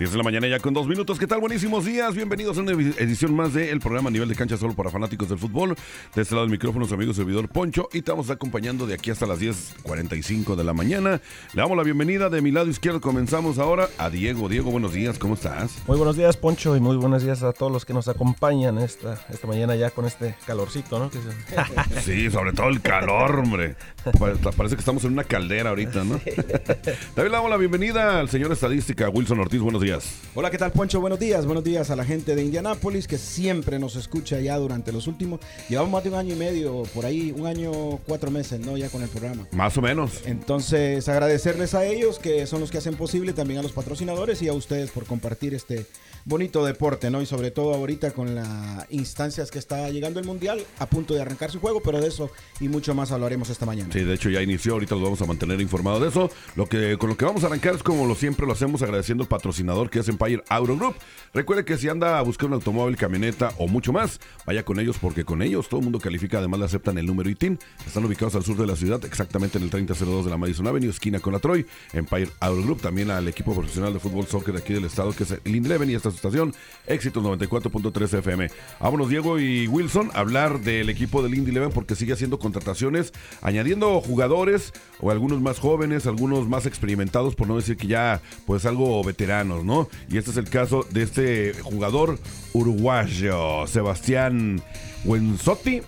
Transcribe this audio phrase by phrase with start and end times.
[0.00, 1.18] 10 de la mañana ya con dos minutos.
[1.18, 1.40] ¿Qué tal?
[1.40, 2.14] Buenísimos días.
[2.14, 5.36] Bienvenidos a una edición más del programa a nivel de cancha solo para fanáticos del
[5.36, 5.76] fútbol.
[6.14, 7.86] De este lado del micrófono, su amigo servidor Poncho.
[7.92, 11.20] Y te vamos acompañando de aquí hasta las 10.45 de la mañana.
[11.52, 13.02] Le damos la bienvenida de mi lado izquierdo.
[13.02, 14.48] Comenzamos ahora a Diego.
[14.48, 15.18] Diego, buenos días.
[15.18, 15.82] ¿Cómo estás?
[15.86, 16.74] Muy buenos días, Poncho.
[16.76, 20.06] Y muy buenos días a todos los que nos acompañan esta, esta mañana ya con
[20.06, 21.10] este calorcito, ¿no?
[22.00, 23.76] sí, sobre todo el calor, hombre.
[24.56, 26.18] Parece que estamos en una caldera ahorita, ¿no?
[27.14, 29.60] También le damos la bienvenida al señor estadística Wilson Ortiz.
[29.60, 29.89] Buenos días.
[30.34, 31.00] Hola, ¿qué tal, Poncho?
[31.00, 31.44] Buenos días.
[31.44, 35.40] Buenos días a la gente de Indianápolis que siempre nos escucha ya durante los últimos.
[35.68, 37.72] Llevamos más de un año y medio, por ahí, un año,
[38.06, 38.76] cuatro meses, ¿no?
[38.76, 39.48] Ya con el programa.
[39.50, 40.20] Más o menos.
[40.26, 44.48] Entonces, agradecerles a ellos que son los que hacen posible, también a los patrocinadores y
[44.48, 45.86] a ustedes por compartir este
[46.24, 47.22] bonito deporte, ¿no?
[47.22, 51.22] Y sobre todo ahorita con las instancias que está llegando el Mundial, a punto de
[51.22, 53.90] arrancar su juego, pero de eso y mucho más hablaremos esta mañana.
[53.92, 56.30] Sí, de hecho ya inició, ahorita los vamos a mantener informados de eso.
[56.56, 59.24] Lo que, con lo que vamos a arrancar es como lo siempre lo hacemos agradeciendo
[59.24, 60.96] al patrocinador que es Empire Auto Group.
[61.32, 64.98] Recuerde que si anda a buscar un automóvil, camioneta o mucho más, vaya con ellos
[65.00, 67.58] porque con ellos todo el mundo califica, además le aceptan el número ITIN.
[67.86, 70.90] Están ubicados al sur de la ciudad, exactamente en el 3002 de la Madison Avenue,
[70.90, 71.64] esquina con la Troy.
[71.92, 75.22] Empire Auto Group, también al equipo profesional de fútbol soccer de aquí del estado que
[75.22, 76.52] es el Inleven y esta estación
[76.86, 78.50] Éxitos 94.3 FM.
[78.80, 83.12] Vámonos, Diego y Wilson, a hablar del equipo del Indy Eleven porque sigue haciendo contrataciones,
[83.40, 88.66] añadiendo jugadores o algunos más jóvenes, algunos más experimentados, por no decir que ya, pues
[88.66, 89.69] algo veteranos, ¿no?
[90.08, 92.18] Y este es el caso de este jugador
[92.52, 94.62] uruguayo, Sebastián
[95.04, 95.82] Wenzotti.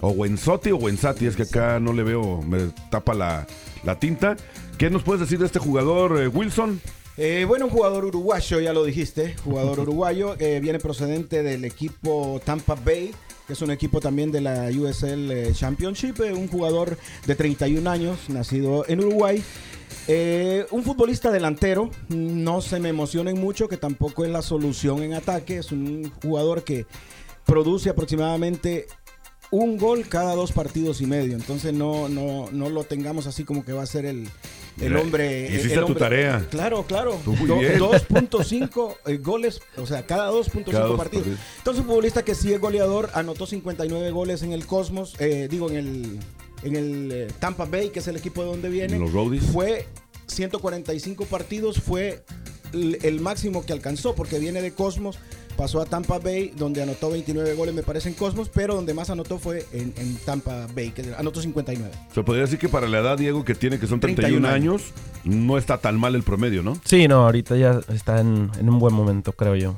[0.00, 3.46] o Wenzotti o Wenzati, es que acá no le veo, me tapa la,
[3.84, 4.36] la tinta.
[4.78, 6.80] ¿Qué nos puedes decir de este jugador, eh, Wilson?
[7.16, 12.40] Eh, bueno, un jugador uruguayo, ya lo dijiste, jugador uruguayo, que viene procedente del equipo
[12.44, 13.12] Tampa Bay,
[13.46, 17.88] que es un equipo también de la USL eh, Championship, eh, un jugador de 31
[17.88, 19.44] años, nacido en Uruguay.
[20.06, 25.58] Un futbolista delantero, no se me emocionen mucho, que tampoco es la solución en ataque,
[25.58, 26.86] es un jugador que
[27.44, 28.86] produce aproximadamente
[29.50, 31.34] un gol cada dos partidos y medio.
[31.34, 34.28] Entonces no, no, no lo tengamos así como que va a ser el,
[34.80, 35.48] el hombre.
[35.54, 36.44] Hiciste tu tarea.
[36.50, 37.18] Claro, claro.
[37.24, 41.28] 2.5 eh, goles, o sea, cada 2.5 partidos.
[41.58, 45.70] Entonces, un futbolista que sí es goleador, anotó 59 goles en el Cosmos, eh, digo,
[45.70, 46.18] en el,
[46.64, 48.98] en el eh, Tampa Bay, que es el equipo de donde viene.
[48.98, 49.12] los
[49.44, 49.86] Fue
[50.26, 52.24] 145 partidos, fue
[52.72, 55.18] el máximo que alcanzó, porque viene de Cosmos
[55.56, 59.10] pasó a Tampa Bay, donde anotó 29 goles, me parece, en Cosmos, pero donde más
[59.10, 59.92] anotó fue en,
[60.24, 61.90] Tampa Bay, que anotó 59.
[62.14, 64.92] Se podría decir que para la edad, Diego, que tiene, que son 31, años,
[65.24, 66.78] no está tan mal el promedio, ¿no?
[66.84, 69.76] Sí, no, ahorita ya está en, un buen momento, creo yo.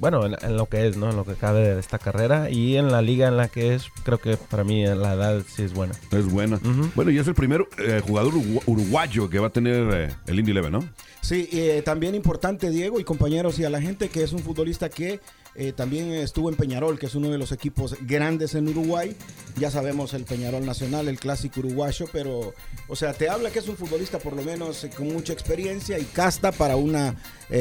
[0.00, 1.10] bueno, en, lo que es, ¿no?
[1.10, 3.86] En lo que cabe de esta carrera y en la liga en la que es,
[4.04, 5.94] creo que para mí la edad sí es buena.
[6.10, 6.60] Es buena.
[6.94, 8.34] Bueno, y es el primer eh, jugador
[8.66, 10.80] uruguayo que va a tener eh, el Indy Leve, ¿no?
[11.26, 14.88] Sí, eh, también importante, Diego y compañeros, y a la gente que es un futbolista
[14.88, 15.18] que
[15.56, 19.16] eh, también estuvo en Peñarol, que es uno de los equipos grandes en Uruguay.
[19.58, 22.54] Ya sabemos el Peñarol Nacional, el clásico uruguayo, pero,
[22.86, 25.98] o sea, te habla que es un futbolista por lo menos eh, con mucha experiencia
[25.98, 27.16] y casta para una,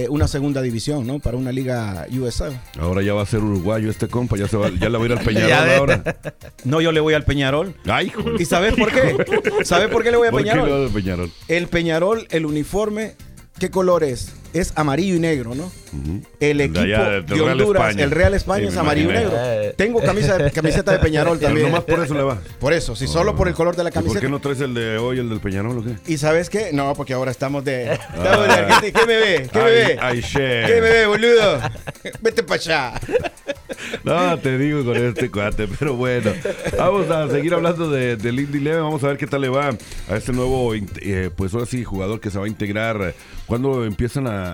[0.09, 1.17] una segunda división, ¿no?
[1.17, 2.51] Para una liga USA.
[2.77, 5.13] Ahora ya va a ser uruguayo este compa, ya, se va, ya le voy a
[5.13, 6.17] ir al Peñarol ahora.
[6.65, 7.73] No, yo le voy al Peñarol.
[7.85, 9.17] Ay, ¿Y sabes por qué?
[9.63, 10.69] ¿Sabes por qué le voy a Peñarol?
[10.69, 11.31] Qué le Peñarol?
[11.47, 13.15] El Peñarol, el uniforme
[13.59, 14.33] ¿Qué color es?
[14.55, 15.69] Es amarillo y negro, ¿no?
[16.39, 19.33] El equipo de, Honduras, el Real España es amarillo y negro.
[19.75, 21.67] Tengo camisa, camiseta de Peñarol también.
[21.67, 22.39] nomás por eso le va.
[22.57, 24.21] Por eso, si solo por el color de la camiseta.
[24.21, 25.97] ¿Por qué no traes el de hoy, el del Peñarol o qué?
[26.07, 26.69] ¿Y sabes qué?
[26.71, 27.91] No, porque ahora estamos de...
[27.91, 28.47] Estamos
[28.81, 29.49] de ¿Qué me ve?
[29.51, 29.97] ¿Qué me ve?
[29.99, 31.59] Ay, ¿Qué me ve, boludo?
[32.21, 32.93] Vete para allá.
[34.03, 36.31] No, te digo con este cuate, pero bueno.
[36.77, 38.79] Vamos a seguir hablando de, del Indy Leve.
[38.79, 39.75] Vamos a ver qué tal le va
[40.09, 43.13] a este nuevo, eh, pues ahora sí, jugador que se va a integrar.
[43.45, 44.44] ¿Cuándo empiezan a,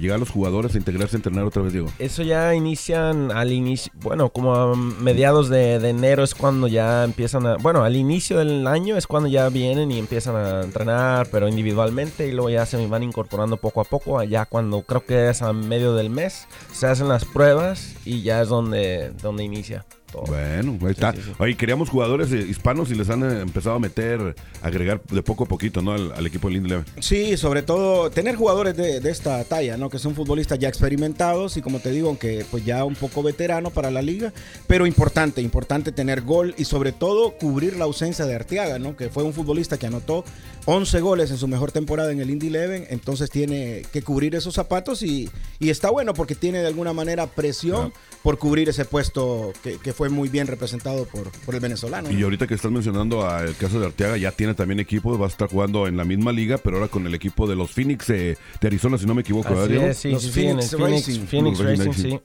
[0.00, 1.88] llegar los jugadores a integrarse a entrenar otra vez, Diego?
[1.98, 7.46] Eso ya inician al inicio, bueno, como a mediados de, enero es cuando ya empiezan
[7.46, 11.48] a, bueno, al inicio del año es cuando ya vienen y empiezan a entrenar, pero
[11.48, 14.18] individualmente y luego ya se van incorporando poco a poco.
[14.18, 18.42] Allá cuando creo que es a medio del mes se hacen las pruebas y ya
[18.42, 19.84] es donde, donde inicia.
[20.12, 20.24] Todo.
[20.24, 21.14] Bueno, ahí está.
[21.38, 25.44] Oye, queríamos jugadores eh, hispanos y les han eh, empezado a meter, agregar de poco
[25.44, 25.92] a poquito, ¿no?
[25.92, 26.84] Al, al equipo del Indy Eleven.
[27.00, 29.88] Sí, sobre todo tener jugadores de, de esta talla, ¿no?
[29.90, 33.70] Que son futbolistas ya experimentados y como te digo, aunque pues ya un poco veterano
[33.70, 34.32] para la liga,
[34.66, 38.96] pero importante, importante tener gol y sobre todo cubrir la ausencia de Arteaga, ¿no?
[38.96, 40.24] Que fue un futbolista que anotó
[40.66, 44.54] 11 goles en su mejor temporada en el Indy Eleven, entonces tiene que cubrir esos
[44.54, 45.28] zapatos y,
[45.58, 47.92] y está bueno porque tiene de alguna manera presión
[48.22, 52.08] por cubrir ese puesto que, que fue muy bien representado por, por el venezolano.
[52.10, 52.18] ¿no?
[52.18, 55.26] Y ahorita que estás mencionando a el caso de Arteaga, ya tiene también equipo, va
[55.26, 58.08] a estar jugando en la misma liga, pero ahora con el equipo de los Phoenix
[58.10, 61.06] eh, de Arizona, si no me equivoco, ¿verdad, Así es, sí, Los sí, Phoenix Phoenix,
[61.06, 61.26] Racing.
[61.26, 62.20] Phoenix Racing Racing, sí.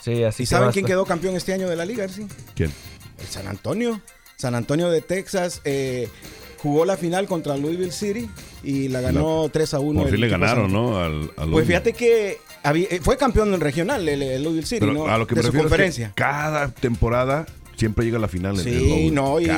[0.00, 2.06] Sí, así ¿Y que saben quién quedó campeón este año de la liga?
[2.08, 2.26] Sí?
[2.54, 2.70] ¿Quién?
[3.18, 4.00] El San Antonio.
[4.36, 6.08] San Antonio de Texas eh,
[6.58, 8.30] jugó la final contra Louisville City
[8.62, 10.00] y la ganó 3 a 1.
[10.02, 10.98] Por fin le ganaron, ¿no?
[11.00, 14.80] Al, al- Pues fíjate que había- eh, fue campeón en regional el, el Louisville City,
[14.80, 15.06] Pero ¿no?
[15.06, 17.46] a lo que me su es que cada temporada
[17.76, 18.56] siempre llega a la final.
[18.58, 19.48] Sí, no, y,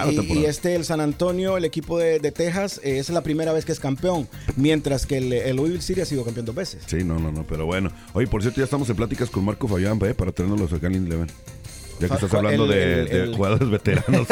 [0.44, 3.72] este, el San Antonio, el equipo de, de Texas, eh, es la primera vez que
[3.72, 6.82] es campeón, mientras que el, el Louisville City ha sido campeón dos veces.
[6.86, 7.90] Sí, no, no, no, pero bueno.
[8.12, 10.14] Oye, por cierto, ya estamos en pláticas con Marco Fabián, ¿ve?
[10.14, 11.28] Para tenernos acá en Eleven.
[12.00, 14.26] Ya que estás hablando el- de, el- de el- jugadores veteranos.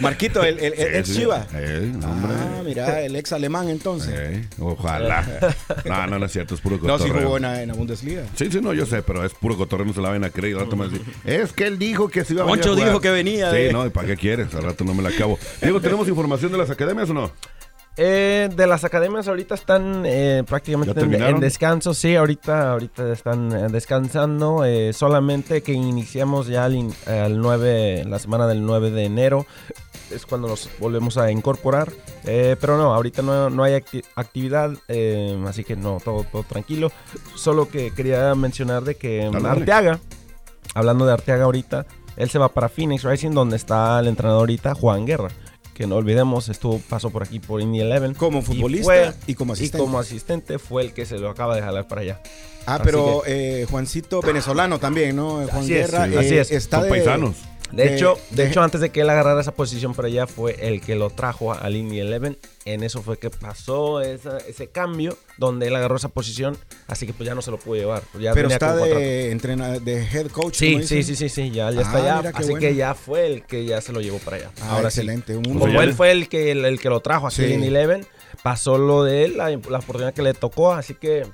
[0.00, 1.14] Marquito, el, Sí, ex sí.
[1.20, 1.46] Chiva.
[1.54, 1.92] Eh.
[2.02, 4.12] Ah, mira, el ex alemán entonces.
[4.14, 5.24] Eh, ojalá.
[5.84, 7.06] no, no, no es cierto, es puro no, cotorreo.
[7.18, 8.22] sí jugó en la, en la Bundesliga.
[8.34, 10.54] Sí, sí, no, yo sé, pero es puro cotorreo, no se la vayan a creer.
[10.54, 12.74] Y al rato me decir, es que él dijo que se iba a venir Poncho
[12.74, 12.88] jugar".
[12.88, 14.54] dijo que venía Sí, de- no, ¿y para qué quieres?
[14.54, 15.38] Al rato no me la acabo.
[15.62, 17.32] Diego, ¿tenemos información de las academias o no?
[17.98, 21.94] Eh, de las academias ahorita están eh, prácticamente ¿Ya en, descanso.
[21.94, 24.64] Sí, ahorita, ahorita están eh, descansando.
[24.66, 29.46] eh, solamente que iniciamos ya 9, la semana del 9 de enero.
[30.10, 31.90] Es cuando nos volvemos a incorporar.
[32.24, 34.72] Eh, pero no, ahorita no, no hay acti- actividad.
[34.88, 36.92] eh, así que no, todo, todo tranquilo.
[37.34, 39.48] Solo que quería mencionar de que Dale, dale.
[39.60, 39.98] Arteaga,
[40.74, 44.74] hablando de Arteaga ahorita, él se va para Phoenix Rising, donde está el entrenador ahorita,
[44.74, 45.28] Juan Guerra.
[45.76, 48.14] Que no olvidemos, estuvo, pasó por aquí por Indy Eleven.
[48.14, 49.76] Como Y futbolista fue- y como asistente.
[49.76, 52.20] Y como asistente fue el que se lo acaba de jalar para allá.
[52.64, 55.32] Ah, Así pero eh, Juancito venezolano también, ¿no?
[55.46, 56.14] Juan Así es, Guerra sí.
[56.14, 56.50] eh, Así es.
[56.50, 57.36] está Son de, paisanos.
[57.72, 60.26] De, De- hecho, de, de- hecho, antes de que él agarrara esa posición para allá,
[60.26, 62.38] fue el que lo trajo al Indy Eleven.
[62.64, 66.56] En eso fue que pasó esa- ese cambio donde él agarró esa posición.
[66.86, 68.02] Así que pues ya no se lo pudo llevar.
[68.20, 70.54] ya Pero está de entrenador, de head coach.
[70.54, 72.22] Sí, sí, sí, sí, sí, ya, ya Ah, está allá.
[72.32, 72.60] qué Así bueno.
[72.60, 74.50] que ya fue el que ya se lo llevó para allá.
[74.62, 75.00] Ah, Ahora sí.
[75.00, 75.32] excelente.
[75.34, 77.52] Sea, Como él fue el que, el, el que lo trajo aquí Sí.
[77.52, 78.06] en Eleven,
[78.42, 81.24] pasó lo de él, la, la oportunidad que le tocó, así que,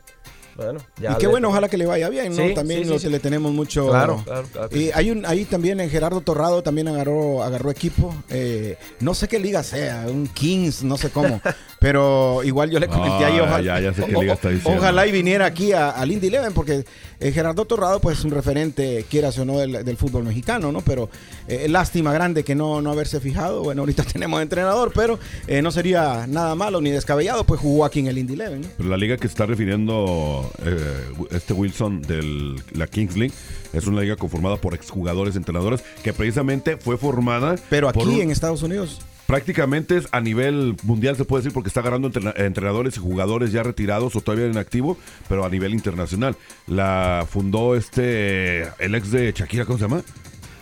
[0.57, 1.13] bueno, ya.
[1.13, 2.47] Y qué bueno, ojalá que le vaya bien, ¿no?
[2.49, 3.89] Sí, también sí, lo sí, le tenemos mucho.
[3.89, 8.15] Claro, claro, Y hay un, ahí también en Gerardo Torrado también agarró, agarró equipo.
[8.31, 11.41] eh, no sé qué liga sea, un Kings, no sé cómo.
[11.81, 13.63] pero igual yo le comenté ahí, Ah, ojalá.
[13.63, 14.79] ya, ya sé qué o- liga o- está diciendo.
[14.81, 16.85] Ojalá y viniera aquí a- al Indy Eleven, porque
[17.21, 20.81] eh, Gerardo Torrado, pues es un referente, quieras o no, del, del fútbol mexicano, ¿no?
[20.81, 21.09] Pero
[21.49, 23.63] eh, lástima grande que no, no haberse fijado.
[23.63, 28.01] Bueno, ahorita tenemos entrenador, pero eh, no sería nada malo ni descabellado, pues jugó aquí
[28.01, 28.61] en el Indy Eleven.
[28.63, 28.69] ¿no?
[28.77, 33.35] Pero la liga que está refiriendo eh, este Wilson de la Kings League
[33.73, 38.21] es una liga conformada por exjugadores, entrenadores, que precisamente fue formada Pero por aquí un-
[38.23, 39.01] en Estados Unidos.
[39.27, 43.51] prácticamente es a nivel mundial se puede decir porque está agarrando entrena- entrenadores y jugadores
[43.53, 44.99] ya retirados o todavía en activo,
[45.29, 46.37] pero a nivel internacional.
[46.67, 50.03] La fundó este el ex de Shakira, ¿cómo se llama?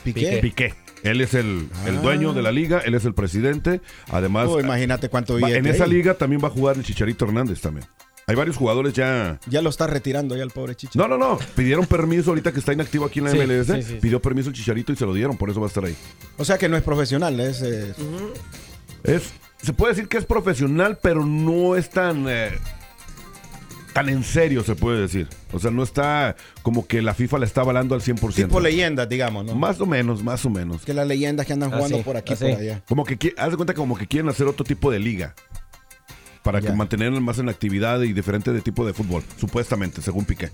[0.05, 0.39] Piqué.
[0.41, 0.75] Piqué.
[1.03, 2.01] Él es el, el Ah.
[2.03, 3.81] dueño de la liga, él es el presidente.
[4.11, 7.61] Además, Oh, imagínate cuánto va- en esa liga también va a jugar el Chicharito Hernández
[7.63, 7.87] también.
[8.31, 10.99] Hay varios jugadores ya Ya lo está retirando ya el pobre Chicho.
[10.99, 11.39] No, no, no.
[11.57, 13.67] Pidieron permiso ahorita que está inactivo aquí en la Sí, MLS.
[13.67, 13.95] sí, sí, sí.
[14.01, 15.97] Pidió permiso el Chicharito y se lo dieron, por eso va a estar ahí.
[16.39, 17.61] O sea que no es profesional, es...
[17.63, 17.93] eh,
[19.03, 19.33] Es,
[19.63, 22.51] se puede decir que es profesional, pero no es tan, eh,
[23.93, 25.27] tan en serio, se puede decir.
[25.53, 28.35] O sea, no está como que la FIFA le está avalando al 100%.
[28.35, 29.55] tipo leyendas, digamos, ¿no?
[29.55, 30.83] Más o menos, más o menos.
[30.85, 32.45] que las leyendas que andan Así, jugando por aquí, así.
[32.45, 32.83] por allá.
[32.89, 35.35] Como que, haz de cuenta como que quieren hacer otro tipo de liga.
[36.43, 39.23] Para que mantener más en actividad y diferente de tipo de fútbol.
[39.39, 40.51] Supuestamente, según Piqué.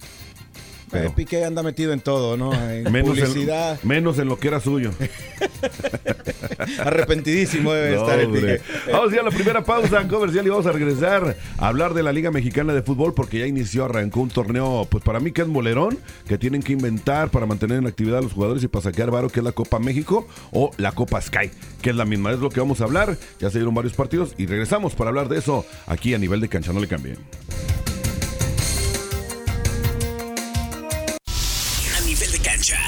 [0.91, 2.53] Pero- Piqué anda metido en todo, ¿no?
[2.55, 3.79] En Menos publicidad.
[3.83, 4.91] en, menos en lo que era suyo.
[6.79, 8.31] Arrepentidísimo debe No, estar el.
[8.31, 8.61] Piqué.
[8.93, 12.03] Vamos a ir a la primera pausa comercial y vamos a regresar a hablar de
[12.03, 15.43] la Liga Mexicana de Fútbol porque ya inició, arrancó un torneo, pues para mí que
[15.43, 18.83] es molerón, que tienen que inventar para mantener en actividad a los jugadores y para
[18.85, 21.51] sacar varo, que es la Copa México o la Copa Sky,
[21.83, 23.17] que es la misma, es lo que vamos a hablar.
[23.41, 26.49] Ya se dieron varios partidos y regresamos para hablar de eso aquí a nivel de
[26.49, 27.17] cancha, no le cambien.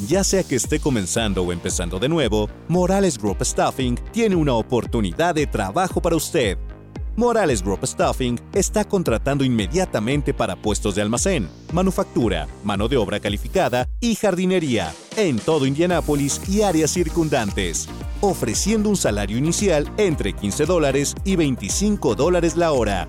[0.00, 5.34] Ya sea que esté comenzando o empezando de nuevo, Morales Group Staffing tiene una oportunidad
[5.34, 6.58] de trabajo para usted.
[7.16, 13.88] Morales Group Staffing está contratando inmediatamente para puestos de almacén, manufactura, mano de obra calificada
[14.00, 17.88] y jardinería en todo Indianápolis y áreas circundantes,
[18.20, 23.08] ofreciendo un salario inicial entre 15 dólares y 25 dólares la hora.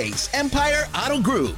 [0.00, 1.54] Empire Auto Group.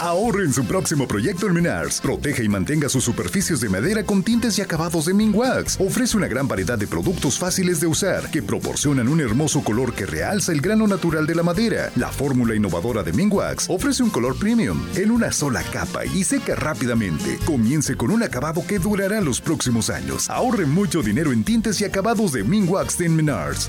[0.00, 2.00] Ahorre en su próximo proyecto en Menards.
[2.00, 5.78] Proteja y mantenga sus superficies de madera con tintes y acabados de Minwax.
[5.78, 10.06] Ofrece una gran variedad de productos fáciles de usar que proporcionan un hermoso color que
[10.06, 11.90] realza el grano natural de la madera.
[11.96, 16.54] La fórmula innovadora de Minwax ofrece un color premium en una sola capa y seca
[16.54, 17.38] rápidamente.
[17.44, 20.30] Comience con un acabado que durará los próximos años.
[20.30, 23.68] Ahorre mucho dinero en tintes y acabados de Minwax en Menards.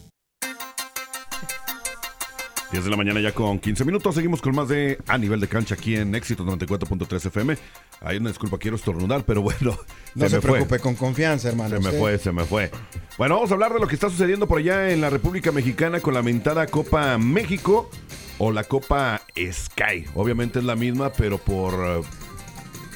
[2.71, 4.15] 10 de la mañana ya con 15 minutos.
[4.15, 7.57] Seguimos con más de A nivel de cancha aquí en Éxito 94.3 FM.
[7.99, 9.77] Hay una disculpa, quiero estornudar, pero bueno.
[10.15, 10.51] No se, me fue.
[10.51, 11.81] preocupe, con confianza, hermano.
[11.81, 12.71] Se me fue, se me fue.
[13.17, 15.99] Bueno, vamos a hablar de lo que está sucediendo por allá en la República Mexicana
[15.99, 17.89] con la mentada Copa México
[18.37, 20.05] o la Copa Sky.
[20.15, 22.01] Obviamente es la misma, pero por eh,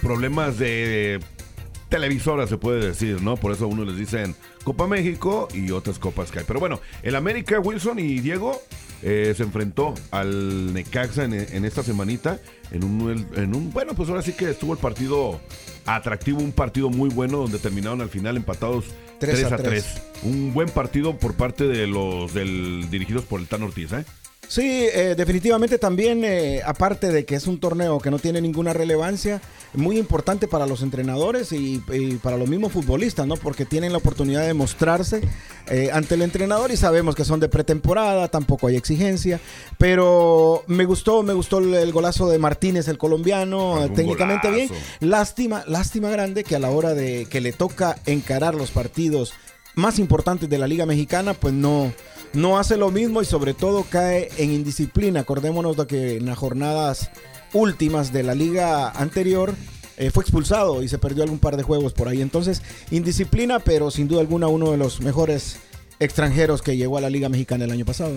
[0.01, 1.19] problemas de
[1.89, 3.35] televisora se puede decir, ¿no?
[3.35, 6.39] Por eso a unos les dicen Copa México y otras Copa Sky.
[6.47, 8.61] Pero bueno, el América, Wilson y Diego
[9.01, 12.39] eh, se enfrentó al Necaxa en, en esta semanita
[12.71, 15.39] en un, en un, bueno, pues ahora sí que estuvo el partido
[15.85, 18.85] atractivo, un partido muy bueno donde terminaron al final empatados
[19.19, 19.85] 3 3 a a 3.
[20.23, 24.05] Un buen partido por parte de los del dirigidos por el Tan Ortiz, ¿eh?
[24.47, 28.73] Sí, eh, definitivamente también, eh, aparte de que es un torneo que no tiene ninguna
[28.73, 29.41] relevancia,
[29.73, 33.35] muy importante para los entrenadores y, y para los mismos futbolistas, ¿no?
[33.35, 35.21] Porque tienen la oportunidad de mostrarse
[35.67, 39.39] eh, ante el entrenador y sabemos que son de pretemporada, tampoco hay exigencia,
[39.77, 44.69] pero me gustó, me gustó el, el golazo de Martínez, el colombiano, un técnicamente bien.
[44.99, 49.33] Lástima, lástima grande que a la hora de que le toca encarar los partidos
[49.75, 51.91] más importantes de la Liga Mexicana, pues no,
[52.33, 55.21] no hace lo mismo y sobre todo cae en indisciplina.
[55.21, 57.09] Acordémonos de que en las jornadas
[57.53, 59.53] últimas de la liga anterior
[59.97, 62.21] eh, fue expulsado y se perdió algún par de juegos por ahí.
[62.21, 65.57] Entonces, indisciplina, pero sin duda alguna uno de los mejores
[65.99, 68.11] extranjeros que llegó a la Liga Mexicana el año pasado.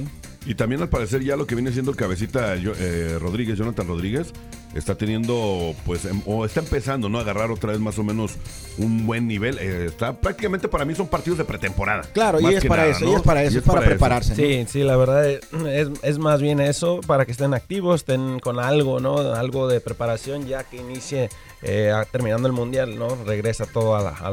[0.47, 4.33] Y también al parecer ya lo que viene siendo el cabecita eh, Rodríguez, Jonathan Rodríguez,
[4.75, 7.19] está teniendo, pues, em- o está empezando, ¿no?
[7.19, 8.33] A agarrar otra vez más o menos
[8.79, 9.59] un buen nivel.
[9.59, 12.03] Eh, está prácticamente para mí son partidos de pretemporada.
[12.13, 13.13] Claro, y es para nada, eso, ¿no?
[13.13, 14.31] y es para eso, Y es para prepararse.
[14.31, 14.37] ¿no?
[14.37, 18.39] Sí, sí, la verdad es, es- es más bien eso, para que estén activos, estén
[18.41, 19.19] con algo, ¿no?
[19.19, 21.29] Algo de preparación ya que inicie
[21.63, 23.09] eh, terminando el mundial, ¿no?
[23.25, 24.33] Regresa todo a la, a,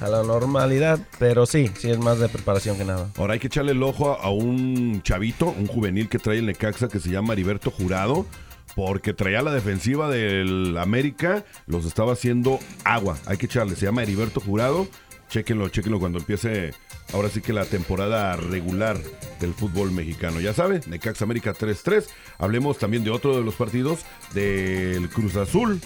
[0.00, 3.10] a la normalidad, pero sí, sí es más de preparación que nada.
[3.16, 6.88] Ahora hay que echarle el ojo a, un chavito, un juvenil que trae el Necaxa
[6.88, 8.26] que se llama Heriberto Jurado,
[8.74, 13.18] porque traía la defensiva del América, los estaba haciendo agua.
[13.26, 14.88] Hay que echarle, se llama Heriberto Jurado.
[15.28, 16.72] Chéquenlo, chéquenlo cuando empiece
[17.12, 18.96] ahora sí que la temporada regular
[19.40, 20.40] del fútbol mexicano.
[20.40, 22.06] Ya sabe, Necaxa América 3-3.
[22.38, 25.80] Hablemos también de otro de los partidos del Cruz Azul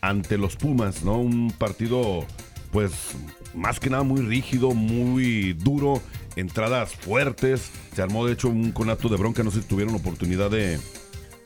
[0.00, 1.18] ante los Pumas, ¿no?
[1.18, 2.24] Un partido
[2.72, 2.92] pues
[3.54, 6.02] más que nada muy rígido, muy duro,
[6.36, 7.70] entradas fuertes.
[7.94, 10.78] Se armó de hecho un conato de bronca, no sé si tuvieron oportunidad de,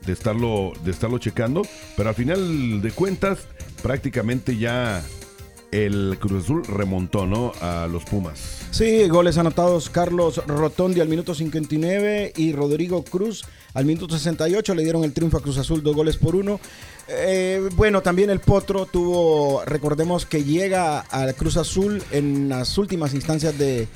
[0.04, 1.62] de estarlo, de estarlo checando,
[1.96, 3.46] pero al final de cuentas
[3.82, 5.02] prácticamente ya
[5.72, 7.52] el Cruz Azul remontó, ¿no?
[7.60, 8.60] A los Pumas.
[8.70, 14.82] Sí, goles anotados Carlos Rotondi al minuto 59 y Rodrigo Cruz al minuto 68 le
[14.82, 16.60] dieron el triunfo a Cruz Azul, dos goles por uno.
[17.08, 23.14] Eh, bueno, también el Potro tuvo, recordemos que llega al Cruz Azul en las últimas
[23.14, 23.88] instancias de,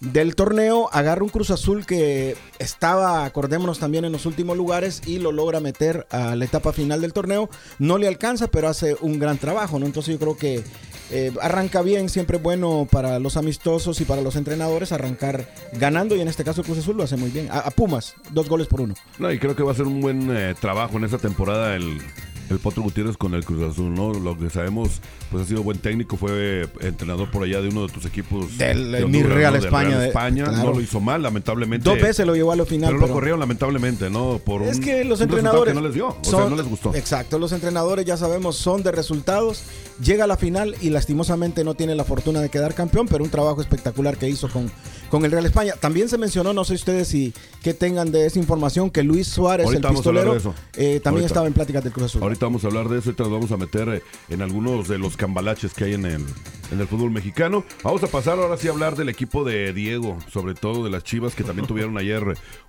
[0.00, 5.18] del torneo, agarra un Cruz Azul que estaba, acordémonos también en los últimos lugares y
[5.18, 7.50] lo logra meter a la etapa final del torneo.
[7.78, 9.86] No le alcanza, pero hace un gran trabajo, ¿no?
[9.86, 10.64] Entonces yo creo que
[11.10, 16.20] eh, arranca bien, siempre bueno para los amistosos y para los entrenadores arrancar ganando y
[16.20, 17.48] en este caso Cruz Azul lo hace muy bien.
[17.50, 18.94] A, a Pumas, dos goles por uno.
[19.18, 22.00] No, y creo que va a ser un buen eh, trabajo en esta temporada el,
[22.50, 24.12] el Potro Gutiérrez con el Cruz Azul, ¿no?
[24.12, 27.92] Lo que sabemos, pues ha sido buen técnico, fue entrenador por allá de uno de
[27.92, 28.58] tus equipos.
[28.58, 30.44] Del, de eh, Real España, de- España.
[30.44, 30.64] claro.
[30.64, 31.88] No lo hizo mal, lamentablemente.
[31.88, 32.88] Dos veces lo llevó a la final.
[32.90, 34.40] Pero, pero- lo corrieron lamentablemente, ¿no?
[34.44, 36.94] Por Es un- que los entrenadores que no les dio, o sea, no les gustó.
[36.94, 39.62] Exacto, los entrenadores ya sabemos son de resultados.
[40.02, 43.30] Llega a la final y lastimosamente no tiene la fortuna de quedar campeón, pero un
[43.30, 44.70] trabajo espectacular que hizo con,
[45.10, 45.74] con el Real España.
[45.78, 49.66] También se mencionó, no sé ustedes si que tengan de esa información, que Luis Suárez,
[49.66, 50.36] Ahorita el pistolero,
[50.76, 51.26] eh, también Ahorita.
[51.26, 52.22] estaba en pláticas del Cruz Azul.
[52.22, 54.88] Ahorita vamos a hablar de eso y te nos vamos a meter eh, en algunos
[54.88, 56.24] de los cambalaches que hay en el,
[56.70, 57.64] en el fútbol mexicano.
[57.82, 61.04] Vamos a pasar ahora sí a hablar del equipo de Diego, sobre todo de las
[61.04, 62.22] Chivas que también tuvieron ayer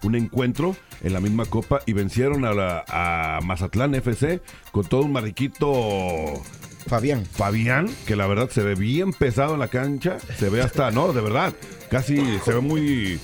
[0.04, 5.02] un encuentro en la misma copa y vencieron a, la, a Mazatlán FC con todo
[5.02, 6.42] un mariquito
[6.88, 7.26] Fabián.
[7.26, 11.14] Fabián, que la verdad se ve bien pesado en la cancha, se ve hasta, no,
[11.14, 11.54] de verdad,
[11.90, 13.20] casi se ve muy,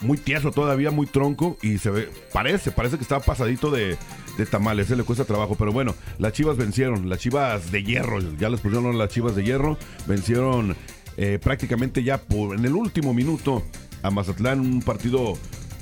[0.00, 3.96] muy tieso todavía, muy tronco y se ve, parece, parece que está pasadito de,
[4.36, 8.20] de tamales, se le cuesta trabajo, pero bueno, las chivas vencieron, las chivas de hierro,
[8.38, 10.76] ya les pusieron las chivas de hierro, vencieron
[11.16, 13.62] eh, prácticamente ya por, en el último minuto
[14.02, 15.38] a Mazatlán, un partido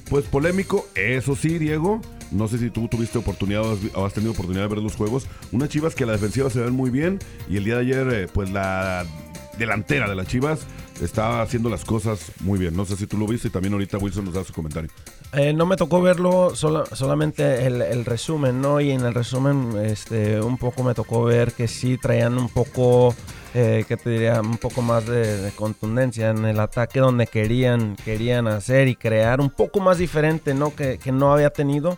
[0.09, 2.01] pues polémico, eso sí, Diego.
[2.31, 5.27] No sé si tú tuviste oportunidad o has, has tenido oportunidad de ver los juegos.
[5.53, 7.19] Unas chivas que a la defensiva se ven muy bien.
[7.49, 9.07] Y el día de ayer, eh, pues la
[9.59, 10.61] delantera de las chivas
[11.01, 12.77] está haciendo las cosas muy bien.
[12.77, 14.91] No sé si tú lo viste y también ahorita Wilson nos da su comentario.
[15.33, 18.81] Eh, no me tocó verlo, sola- solamente el, el resumen, ¿no?
[18.81, 23.15] Y en el resumen, este, un poco me tocó ver que sí traían un poco,
[23.55, 24.41] eh, ¿qué te diría?
[24.41, 29.41] Un poco más de, de contundencia en el ataque donde querían, querían hacer y crear
[29.41, 30.75] un poco más diferente, ¿no?
[30.75, 31.97] Que, que no había tenido.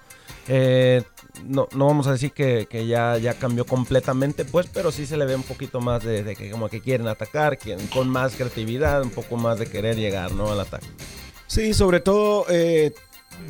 [0.49, 1.03] Eh,
[1.45, 5.16] no, no vamos a decir que, que ya, ya cambió completamente, pues, pero sí se
[5.16, 8.35] le ve un poquito más de, de que como que quieren atacar, quieren, con más
[8.35, 10.53] creatividad, un poco más de querer llegar, ¿no?
[10.53, 10.87] Al ataque.
[11.47, 12.92] Sí, sobre todo, eh,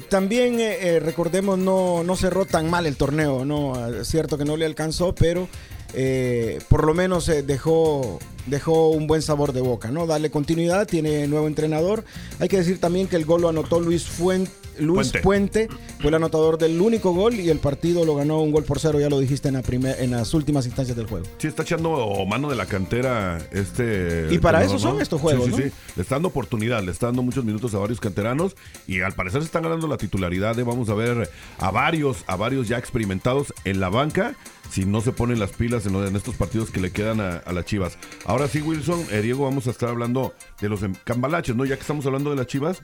[0.09, 0.59] también
[1.03, 3.89] recordemos, no, no cerró tan mal el torneo, ¿no?
[3.89, 5.49] Es cierto que no le alcanzó, pero
[5.99, 10.07] eh, por lo menos eh, dejó, dejó un buen sabor de boca, ¿no?
[10.07, 12.05] Darle continuidad, tiene nuevo entrenador.
[12.39, 14.53] Hay que decir también que el gol lo anotó Luis Fuente.
[14.79, 15.67] Luis Puente.
[15.67, 15.69] Puente.
[16.01, 19.01] fue el anotador del único gol y el partido lo ganó un gol por cero,
[19.01, 21.27] ya lo dijiste en, la primer- en las últimas instancias del juego.
[21.39, 24.29] Sí, está echando mano de la cantera este.
[24.31, 25.67] Y para eso son estos juegos, Sí, sí, ¿no?
[25.69, 25.73] sí.
[25.97, 29.41] Le está dando oportunidad, le está dando muchos minutos a varios canteranos y al parecer
[29.43, 30.57] se están ganando la titularidad.
[30.65, 34.35] Vamos a ver a varios, a varios ya experimentados en la banca
[34.71, 37.37] si no se ponen las pilas en, lo- en estos partidos que le quedan a,
[37.37, 37.99] a las Chivas.
[38.25, 41.65] Ahora sí, Wilson, eh, Diego, vamos a estar hablando de los em- cambalaches, ¿no?
[41.65, 42.83] Ya que estamos hablando de las Chivas,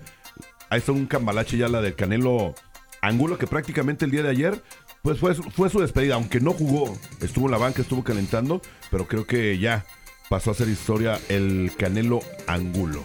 [0.73, 2.55] ahí está un cambalache ya la del Canelo
[3.03, 4.63] Angulo que prácticamente el día de ayer
[5.03, 8.63] pues fue, su- fue su despedida, aunque no jugó, estuvo en la banca, estuvo calentando,
[8.91, 9.85] pero creo que ya
[10.31, 13.03] pasó a ser historia el Canelo Angulo.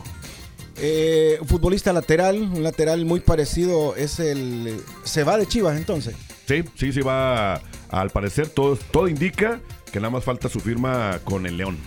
[0.80, 4.80] Eh, futbolista lateral, un lateral muy parecido, es el...
[5.04, 6.16] Se va de Chivas entonces.
[6.48, 9.60] Sí, sí, sí va, al parecer todo, todo indica
[9.92, 11.78] que nada más falta su firma con el León.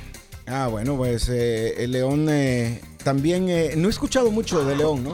[0.53, 5.05] Ah, bueno, pues eh, el León eh, también, eh, no he escuchado mucho de León,
[5.05, 5.13] ¿no?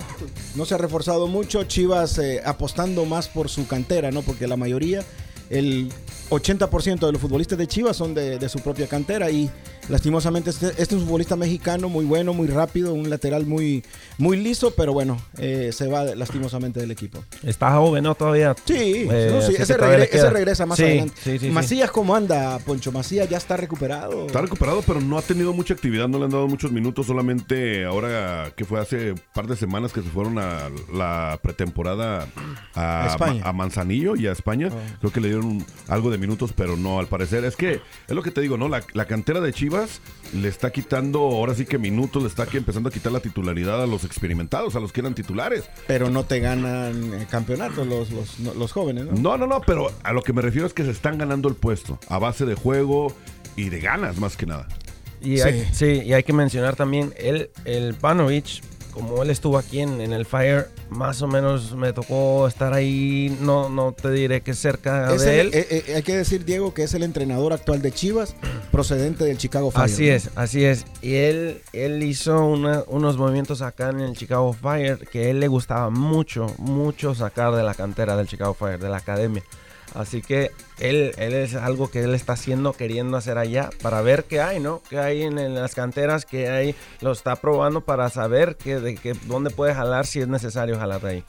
[0.55, 4.23] No se ha reforzado mucho, Chivas apostando más por su cantera, ¿no?
[4.23, 5.05] Porque la mayoría,
[5.51, 5.93] el
[6.31, 9.51] 80% de los futbolistas de Chivas son de, de su propia cantera y
[9.89, 13.85] lastimosamente este, este es un futbolista mexicano muy bueno, muy rápido, un lateral muy,
[14.19, 17.23] muy liso, pero bueno, eh, se va lastimosamente del equipo.
[17.45, 18.15] Está joven, ¿no?
[18.15, 18.55] Todavía.
[18.65, 21.15] Sí, Eh, no, sí, así ese, regre- regresa más Sí, adelante.
[21.23, 21.51] sí, sí, sí.
[21.51, 22.91] Macías, ¿cómo anda, Poncho?
[22.93, 24.27] Macías ya está recuperado.
[24.27, 27.85] Está recuperado, pero no ha tenido mucha actividad, no le han dado muchos minutos, solamente
[27.85, 32.27] ahora que fue hace un par de semanas que se fueron a la pretemporada
[32.75, 34.71] a, A Manzanillo y a España.
[35.01, 37.45] Creo que le dieron un- algo de minutos, pero no, al parecer.
[37.45, 37.75] Es que
[38.09, 38.69] es lo que te digo, ¿no?
[38.69, 40.01] La, la cantera de Chivas
[40.35, 43.83] le está quitando, ahora sí que minutos, le está aquí empezando a quitar la titularidad
[43.83, 45.65] a los experimentados, a los que eran titulares.
[45.87, 49.13] Pero no te ganan eh, campeonatos los, los, no- los jóvenes, ¿no?
[49.13, 51.55] No, no, no, pero a lo que me refiero es que se están ganando el
[51.55, 53.15] puesto a base de juego
[53.57, 54.69] y de ganas, más que nada.
[55.21, 58.63] Y hay, sí, y hay que mencionar también, él, el Panovich,
[58.97, 63.37] como él estuvo aquí en, en el Fire, más o menos me tocó estar ahí,
[63.43, 65.55] no, no te diré que cerca Es de el- él.
[65.55, 68.35] eh, eh, hay que decir, Diego, que es el entrenador actual de Chivas,
[68.73, 69.85] procedente del Chicago Fire.
[69.85, 70.13] Así ¿no?
[70.15, 70.87] es, así es.
[71.03, 75.41] Y él, él hizo una- unos movimientos acá en el Chicago Fire que a él
[75.41, 79.43] le gustaba mucho, mucho sacar de la cantera del Chicago Fire, de la academia.
[79.97, 84.25] Así que él, él es algo que él está haciendo, queriendo hacer allá, para ver
[84.25, 84.83] qué hay, ¿no?
[84.91, 89.15] Qué hay en, las canteras, qué hay, lo está probando para saber que, de que,
[89.25, 91.25] dónde puede jalar si es necesario jalar de ahí.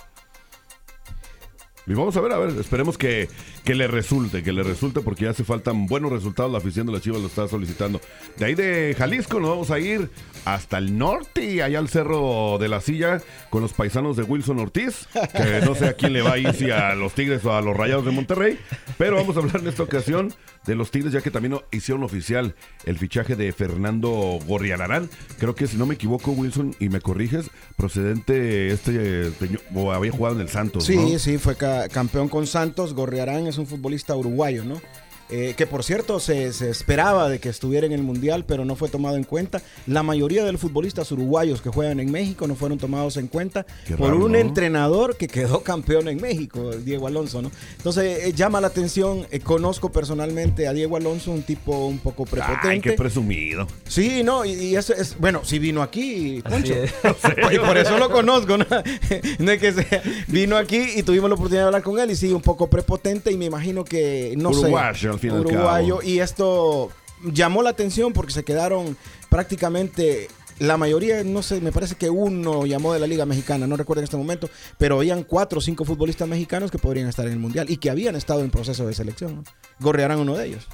[1.86, 3.30] Y vamos a ver, a ver, esperemos que,
[3.68, 6.94] que le resulte, que le resulte porque ya hace faltan buenos resultados, la afición de
[6.94, 8.00] las Chivas lo está solicitando.
[8.38, 10.10] De ahí de Jalisco nos vamos a ir
[10.46, 14.60] hasta el norte y allá al Cerro de la Silla con los paisanos de Wilson
[14.60, 17.54] Ortiz, que no sé a quién le va a ir, si a los Tigres o
[17.54, 18.58] a los Rayados de Monterrey,
[18.98, 20.34] pero vamos a hablar en esta ocasión
[20.66, 25.10] de los Tigres, ya que también hicieron oficial el fichaje de Fernando Gorriararán.
[25.40, 30.12] Creo que si no me equivoco, Wilson, y me corriges, procedente este, señor- o había
[30.12, 31.20] jugado en el Santos, Sí, ¿no?
[31.20, 32.94] sí, fue ca- campeón con Santos.
[32.94, 34.82] Gorriarán es un futbolista uruguayo, ¿no?
[35.30, 38.76] Eh, que por cierto se, se esperaba de que estuviera en el Mundial, pero no
[38.76, 39.62] fue tomado en cuenta.
[39.86, 43.66] La mayoría de los futbolistas uruguayos que juegan en México no fueron tomados en cuenta
[43.86, 44.38] Qué por raro, un ¿no?
[44.38, 47.52] entrenador que quedó campeón en México, Diego Alonso, ¿no?
[47.76, 49.28] Entonces eh, llama la atención.
[49.32, 52.68] eh, conozco personalmente a Diego Alonso, un tipo un poco prepotente.
[52.70, 53.68] Ay, qué presumido.
[53.88, 56.74] Sí, no, y, y eso es, bueno, sí vino aquí, Poncho.
[57.52, 58.66] y por eso lo conozco, ¿no?
[59.40, 62.16] No es que sea, vino aquí y tuvimos la oportunidad de hablar con él y
[62.16, 65.40] sí, un poco prepotente y me imagino que, no Uruguayo, sé, al fin y al
[65.42, 65.98] uruguayo.
[65.98, 66.08] cabo.
[66.10, 66.92] Y esto
[67.24, 68.96] llamó la atención porque se quedaron
[69.30, 70.28] prácticamente...
[70.60, 74.00] La mayoría, no sé, me parece que uno llamó de la Liga Mexicana, no recuerdo
[74.02, 74.50] en este momento,
[74.80, 77.92] pero habían cuatro o cinco futbolistas mexicanos que podrían estar en el Mundial y que
[77.92, 79.36] habían estado en proceso de selección.
[79.36, 79.44] ¿no?
[79.80, 80.68] Gorrearán uno de ellos.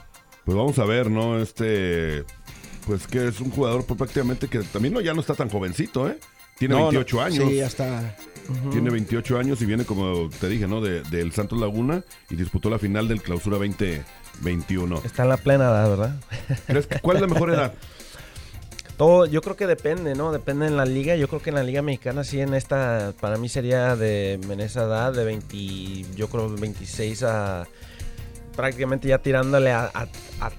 [0.46, 1.38] Pues vamos a ver, ¿no?
[1.38, 2.24] Este,
[2.88, 6.08] pues que es un jugador pues, prácticamente que también no, ya no está tan jovencito,
[6.08, 6.18] ¿eh?
[6.58, 7.50] Tiene No, no, 28 años.
[7.50, 8.16] Sí, hasta...
[8.72, 10.80] Tiene 28 años y viene, como te dije, ¿no?
[10.80, 13.58] De- Del Santos Laguna y disputó la final del Clausura
[14.44, 15.02] 2021.
[15.06, 16.16] Está en la plena edad, ¿verdad?
[16.68, 17.74] ¿Crees que- ¿Cuál es la mejor edad?
[18.98, 20.32] Todo, yo creo que depende, ¿no?
[20.32, 21.16] Depende en la liga.
[21.16, 24.60] Yo creo que en la liga mexicana sí en esta, para mí sería de en
[24.60, 25.58] esa edad de 20,
[26.16, 27.66] yo creo 26 a
[28.56, 30.08] prácticamente ya tirándole a, a-
[30.42, 30.52] a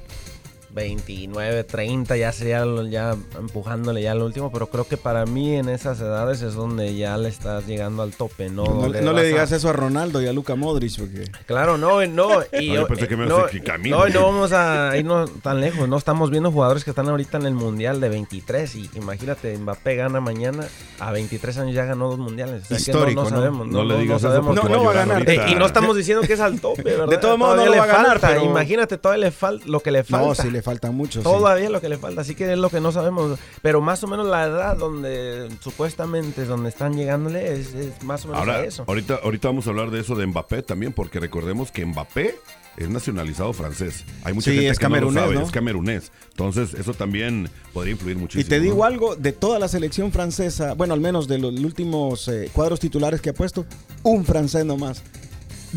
[0.74, 5.54] 29, 30, ya sería lo- ya empujándole ya al último, pero creo que para mí
[5.54, 8.64] en esas edades es donde ya le estás llegando al tope, ¿no?
[8.64, 11.30] No, le a- digas eso a Ronaldo y a Luca Modric porque...
[11.46, 12.42] Claro, no, no.
[12.60, 13.38] Y No, yo pensé que me no,
[13.84, 15.88] no, no vamos a irnos tan lejos.
[15.88, 18.74] No estamos viendo jugadores que están ahorita en el mundial de 23.
[18.74, 20.64] Y imagínate, Mbappé gana mañana.
[20.98, 22.62] A 23 años ya ganó dos mundiales.
[22.64, 23.42] O sea que Histórico, no, no ¿no?
[23.42, 23.66] sabemos.
[23.68, 25.28] No le digas eso porque No, va no va a ganar.
[25.30, 27.08] Eh, y no estamos diciendo que es al tope, ¿verdad?
[27.08, 28.28] De todos modos, no lo le va a ganar, falta.
[28.28, 30.26] pero- Imagínate todavía le falta lo que le falta.
[30.26, 31.20] No, sí le falta mucho.
[31.20, 31.24] sí.
[31.24, 33.38] Todavía lo que le falta, así que es lo que no sabemos.
[33.62, 38.24] Pero más o menos la edad donde supuestamente es donde están llegándole es, es más
[38.24, 38.84] o menos Ahora, a eso.
[38.88, 42.34] ahorita, ahorita vamos a hablar de eso de Mbappé también, porque recordemos que Mbappé
[42.76, 44.04] es nacionalizado francés.
[44.24, 45.42] Hay mucha Sí, gente es que no lo camerunés, sabe, ¿no?
[45.42, 46.12] es camerunés.
[46.30, 48.48] Entonces, eso también podría influir Y muchísimo.
[48.48, 48.84] te digo ¿no?
[48.84, 53.20] algo, de toda la selección francesa, bueno, al menos de los últimos eh, cuadros titulares
[53.20, 53.64] que ha puesto,
[54.02, 55.04] un francés nomás.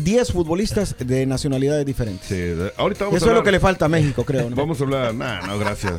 [0.02, 2.26] 10 futbolistas de nacionalidades diferentes.
[2.28, 4.48] Sí, de- ahorita vamos Eso a es lo que le falta a México, creo.
[4.48, 4.56] ¿no?
[4.56, 5.94] Vamos a hablar, nah, no, gracias.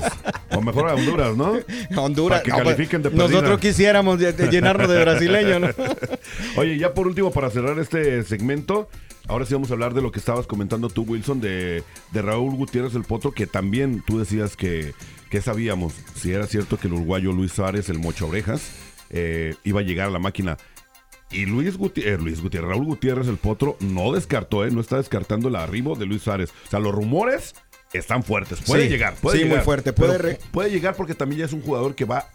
[0.56, 1.54] O mejor a Honduras, ¿no?
[2.02, 2.40] Honduras.
[2.40, 3.28] Para que no, pues, califiquen de perdida.
[3.28, 5.68] nosotros quisiéramos llenarnos de brasileños, ¿no?
[6.58, 8.88] Oye, ya por último, para cerrar este segmento,
[9.28, 12.56] ahora sí vamos a hablar de lo que estabas comentando tú, Wilson, de, de Raúl
[12.56, 14.94] Gutiérrez el Potro, que también tú decías que,
[15.30, 18.62] que sabíamos si era cierto que el uruguayo Luis Suárez, el mocho orejas,
[19.10, 20.58] eh, iba a llegar a la máquina.
[21.32, 24.72] Y Luis Gutiérrez, Luis Gutiérrez, Raúl Gutiérrez el Potro no descartó, ¿eh?
[24.72, 26.50] no está descartando el arribo de Luis Suárez.
[26.66, 27.54] O sea, los rumores
[27.94, 28.60] están fuertes.
[28.66, 29.66] Puede Sí, llegar, puede sí, muy llegar.
[29.66, 32.30] fuerte, pero puede re- puede llegar porque también ya es un jugador que va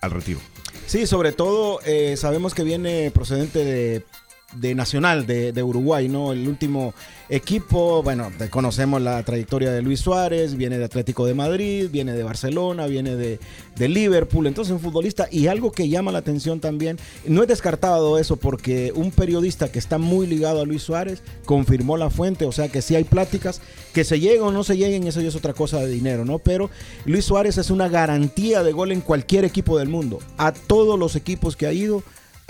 [0.00, 0.40] al retiro.
[0.86, 4.04] Sí, sobre todo eh, sabemos que viene procedente de
[4.54, 6.32] de Nacional de, de Uruguay, ¿no?
[6.32, 6.94] El último
[7.28, 12.24] equipo, bueno, conocemos la trayectoria de Luis Suárez, viene de Atlético de Madrid, viene de
[12.24, 13.38] Barcelona, viene de,
[13.76, 18.18] de Liverpool, entonces un futbolista y algo que llama la atención también, no es descartado
[18.18, 22.52] eso porque un periodista que está muy ligado a Luis Suárez confirmó la fuente, o
[22.52, 23.60] sea que sí hay pláticas,
[23.94, 26.40] que se lleguen o no se lleguen, eso ya es otra cosa de dinero, ¿no?
[26.40, 26.68] Pero
[27.04, 31.14] Luis Suárez es una garantía de gol en cualquier equipo del mundo, a todos los
[31.14, 32.02] equipos que ha ido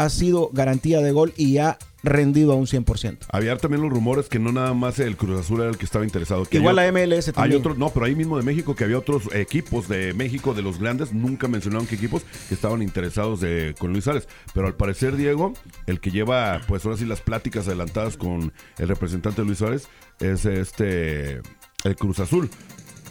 [0.05, 3.19] ha sido garantía de gol y ha rendido a un 100%.
[3.31, 6.03] Había también los rumores que no nada más el Cruz Azul era el que estaba
[6.05, 6.47] interesado.
[6.47, 7.61] Que Igual hay- la MLS Hay también.
[7.61, 10.79] otros, no, pero ahí mismo de México que había otros equipos de México, de los
[10.79, 14.27] grandes, nunca mencionaron qué equipos que estaban interesados de, con Luis Suárez.
[14.55, 15.53] Pero al parecer, Diego,
[15.87, 19.87] el que lleva, pues ahora sí, las pláticas adelantadas con el representante de Luis Suárez
[20.21, 21.43] es este,
[21.85, 22.49] el Cruz Azul.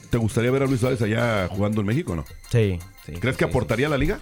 [0.10, 2.26] ¿Te gustaría ver a Luis Suárez allá jugando en México o no?
[2.52, 3.12] Sí, sí.
[3.20, 4.20] ¿Crees que sí, aportaría a la liga?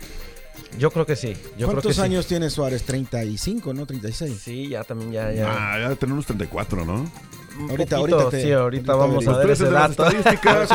[0.78, 0.82] Sí.
[0.82, 1.34] Yo creo que sí.
[1.34, 2.02] Yo creo ¿Cuántos que sí.
[2.02, 2.84] años tiene Suárez?
[2.84, 3.86] 35, ¿no?
[3.86, 4.40] 36.
[4.42, 5.48] Sí, ya también, ya, ya.
[5.50, 7.06] Ah, ya unos 34, ¿no?
[7.60, 10.06] Un ahorita- poquito, ahorita te- sí, ahorita ahorita vamos a ver ese de las dato.
[10.16, 10.70] estadísticas, de los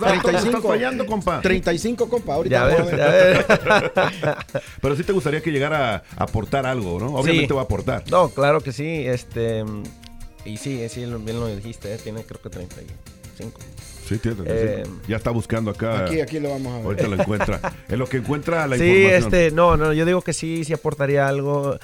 [0.00, 0.46] datos, 35.
[0.48, 1.40] estás fallando, compa.
[1.40, 2.34] 35, compa.
[2.34, 3.46] Ahorita Ya vamos ves, a ya ver.
[3.46, 4.62] ves.
[4.82, 7.14] Pero sí te gustaría que llegara a aportar algo, ¿no?
[7.14, 7.54] Obviamente Sí.
[7.54, 8.02] va a aportar.
[8.10, 8.84] No, claro que sí.
[9.06, 9.64] Este.
[10.44, 13.60] Y sí, sí, bien lo dijiste, eh, tiene creo que 35.
[14.06, 16.04] Sí, tiene Eh, Ya está buscando acá.
[16.04, 16.84] Aquí, aquí lo vamos a ver.
[16.86, 17.60] Ahorita lo encuentra.
[17.88, 19.22] En lo que encuentra la sí, información.
[19.34, 21.78] este, no, no, yo digo que sí, sí aportaría algo.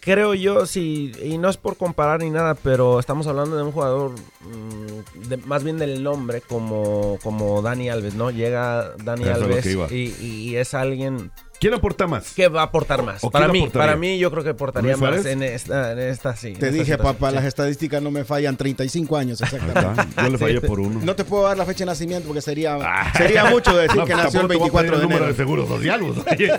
[0.00, 3.70] Creo yo, sí, y no es por comparar ni nada, pero estamos hablando de un
[3.70, 8.32] jugador, mm, de- más bien del nombre, como, como Dani Alves, ¿no?
[8.32, 11.30] Llega Dani Eso Alves y es alguien
[11.62, 12.32] ¿Quién aporta más?
[12.32, 13.22] que va a aportar más.
[13.22, 13.86] ¿O Para mí, aportaría?
[13.86, 16.48] para mí yo creo que aportaría ¿Luis más en esta, en esta sí.
[16.48, 17.34] en Te esta dije, situación, papá, sí.
[17.36, 18.56] las estadísticas no me fallan.
[18.56, 20.02] 35 años, exactamente.
[20.20, 20.98] Yo le fallé por uno.
[21.04, 22.76] No te puedo dar la fecha de nacimiento porque sería,
[23.16, 25.02] sería mucho decir No, que nació el tampoco te voy a 24 pedir de el
[25.02, 25.32] número enero.
[25.32, 26.02] de seguro social.
[26.02, 26.52] oye.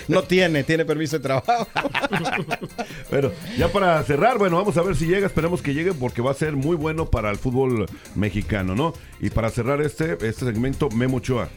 [0.08, 1.66] No tiene, tiene permiso de trabajo.
[3.10, 6.30] Bueno, ya para cerrar, bueno, vamos a ver si llega, esperemos que llegue porque va
[6.30, 8.92] a ser muy bueno para el fútbol mexicano, ¿no?
[9.20, 11.48] Y para cerrar este, este segmento, Memo Ochoa.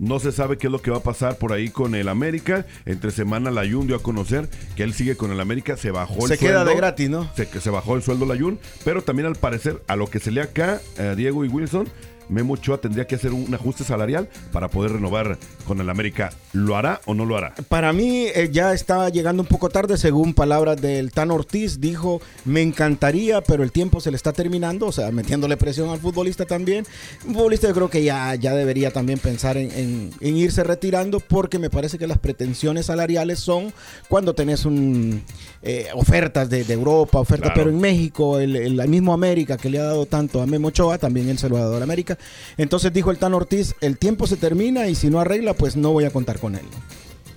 [0.00, 2.64] No se sabe qué es lo que va a pasar por ahí con el América.
[2.86, 6.20] Entre semana Layun dio a conocer que él sigue con el América, se bajó el
[6.22, 6.46] Se sueldo.
[6.46, 7.30] queda de gratis, ¿no?
[7.36, 10.30] Se, que se bajó el sueldo Layun, pero también al parecer, a lo que se
[10.30, 11.86] lee acá, eh, Diego y Wilson,
[12.30, 16.30] Memo Ochoa tendría que hacer un ajuste salarial para poder renovar con el América.
[16.52, 17.54] ¿Lo hará o no lo hará?
[17.68, 22.20] Para mí eh, ya está llegando un poco tarde, según palabras del Tan Ortiz, dijo,
[22.44, 26.46] me encantaría, pero el tiempo se le está terminando, o sea, metiéndole presión al futbolista
[26.46, 26.86] también.
[27.26, 31.20] Un futbolista yo creo que ya, ya debería también pensar en, en- en irse retirando,
[31.20, 33.72] porque me parece que las pretensiones salariales son
[34.08, 35.22] cuando tenés un,
[35.62, 37.54] eh, ofertas de, de Europa, ofertas, Claro.
[37.64, 40.98] pero en México, el, el mismo América que le ha dado tanto a Memo Ochoa,
[40.98, 42.18] también él se lo ha dado a la América.
[42.56, 45.92] Entonces dijo el Tan Ortiz, el tiempo se termina y si no arregla, pues no
[45.92, 46.64] voy a contar con él.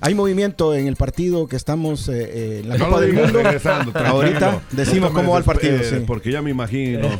[0.06, 3.40] Hay movimiento en el partido que estamos eh, eh, en la No Copa del Mundo.
[4.06, 5.74] Ahorita decimos No cómo va el partido.
[5.78, 6.06] desesperes, sí.
[6.06, 7.08] Porque ya me imagino.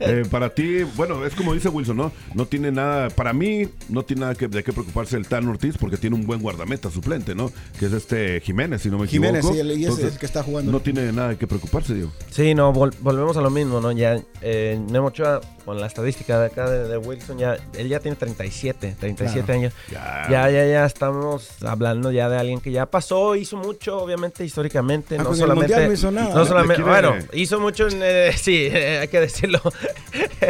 [0.00, 2.12] Eh, para ti, bueno, es como dice Wilson, ¿no?
[2.34, 5.76] No tiene nada, para mí, no tiene nada que, de qué preocuparse el Tan Ortiz
[5.78, 7.52] porque tiene un buen guardameta suplente, ¿no?
[7.78, 9.26] Que es este Jiménez, si no me equivoco.
[9.28, 10.72] Jiménez, sí, el- y ese Entonces, es el que está jugando.
[10.72, 12.10] No tiene nada de qué preocuparse, Diego.
[12.30, 13.92] Sí, no, vol- volvemos a lo mismo, ¿no?
[13.92, 18.00] Ya, eh, Memo Ochoa, con la estadística de acá de, de Wilson, ya, él ya
[18.00, 19.60] tiene 37, 37 Claro.
[19.60, 19.72] años.
[19.88, 20.26] Ya.
[20.28, 25.14] Ya, ya, ya estamos hablando ya de alguien que ya pasó, hizo mucho, obviamente, históricamente.
[25.16, 25.86] Ah, no el solamente.
[25.86, 26.34] No hizo nada.
[26.34, 29.60] no solamente- quiere- bueno, hizo mucho, en, eh, sí, eh, hay que decirlo.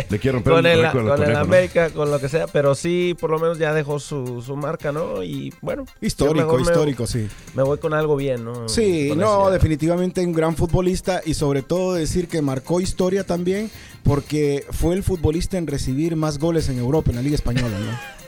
[0.08, 1.36] Le quiero romper con el con el.
[1.36, 4.90] América, con lo que sea, pero sí, por lo menos ya dejó su, su marca,
[4.90, 5.22] ¿no?
[5.22, 5.84] Y bueno.
[6.00, 7.28] Histórico, me- histórico, sí.
[7.54, 8.70] Me voy con algo bien, ¿no?
[8.70, 13.70] Sí, Con no, definitivamente un gran futbolista y sobre todo decir que marcó historia también
[14.02, 18.20] porque fue el futbolista en recibir más goles en Europa, en la Liga Española, ¿no?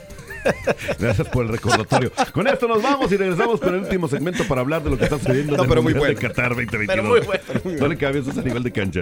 [0.99, 2.11] Gracias por el recordatorio.
[2.33, 5.05] Con esto nos vamos y regresamos con el último segmento para hablar de lo que
[5.05, 6.19] está sucediendo No, en el pero muy Mundial bueno.
[6.19, 6.87] de Qatar 2022.
[6.87, 7.79] Pero muy bueno.
[7.79, 9.01] No le cambies a nivel de cancha.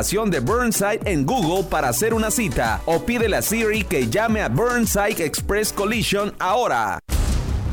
[0.01, 4.49] de Burnside en Google para hacer una cita o pídele a Siri que llame a
[4.49, 6.99] Burnside Express Collision ahora.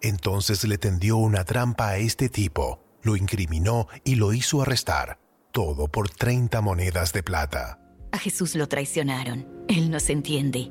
[0.00, 2.80] Entonces le tendió una trampa a este tipo.
[3.02, 5.18] Lo incriminó y lo hizo arrestar.
[5.52, 7.80] Todo por 30 monedas de plata.
[8.12, 9.46] A Jesús lo traicionaron.
[9.68, 10.70] Él nos entiende.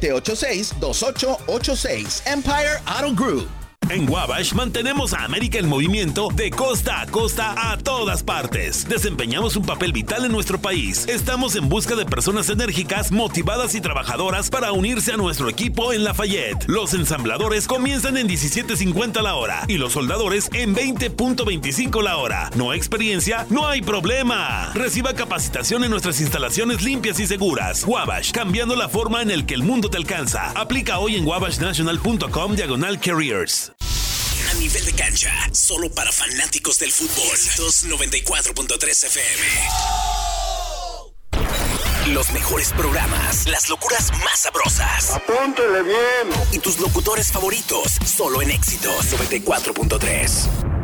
[0.00, 2.26] 317-786-2886.
[2.26, 3.65] Empire Auto Group.
[3.88, 8.88] En Wabash mantenemos a América en movimiento de costa a costa a todas partes.
[8.88, 11.06] Desempeñamos un papel vital en nuestro país.
[11.06, 16.02] Estamos en busca de personas enérgicas, motivadas y trabajadoras para unirse a nuestro equipo en
[16.02, 16.64] Lafayette.
[16.66, 22.50] Los ensambladores comienzan en 17.50 la hora y los soldadores en 20.25 la hora.
[22.56, 24.72] No hay experiencia, no hay problema.
[24.74, 27.84] Reciba capacitación en nuestras instalaciones limpias y seguras.
[27.86, 30.50] Wabash, cambiando la forma en el que el mundo te alcanza.
[30.56, 33.75] Aplica hoy en wabashnational.com diagonal careers.
[34.58, 37.36] Nivel de cancha, solo para fanáticos del fútbol.
[37.56, 39.46] 294.3 FM.
[42.14, 45.10] Los mejores programas, las locuras más sabrosas.
[45.14, 46.28] Apúntele bien.
[46.52, 50.75] Y tus locutores favoritos, solo en éxitos 94.3.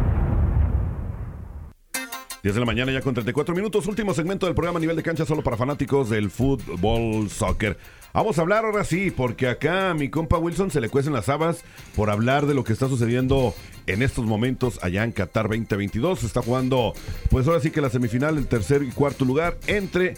[2.42, 5.24] 10 de la mañana ya con 34 minutos, último segmento del programa nivel de cancha
[5.24, 7.78] solo para fanáticos del fútbol soccer.
[8.12, 11.28] Vamos a hablar ahora sí, porque acá a mi compa Wilson se le cuecen las
[11.28, 11.62] habas
[11.94, 13.54] por hablar de lo que está sucediendo
[13.86, 16.18] en estos momentos allá en Qatar 2022.
[16.18, 16.94] Se está jugando,
[17.30, 20.14] pues ahora sí que la semifinal, el tercer y cuarto lugar entre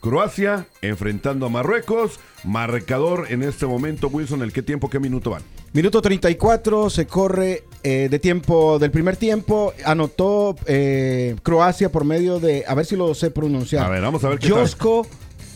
[0.00, 2.20] Croacia enfrentando a Marruecos.
[2.44, 5.42] Marcador en este momento, Wilson, ¿el qué tiempo, qué minuto van?
[5.72, 9.74] Minuto 34, se corre eh, de tiempo del primer tiempo.
[9.84, 13.84] Anotó eh, Croacia por medio de, a ver si lo sé pronunciar.
[13.84, 14.58] A ver, vamos a ver qué tal.
[14.60, 15.06] Josko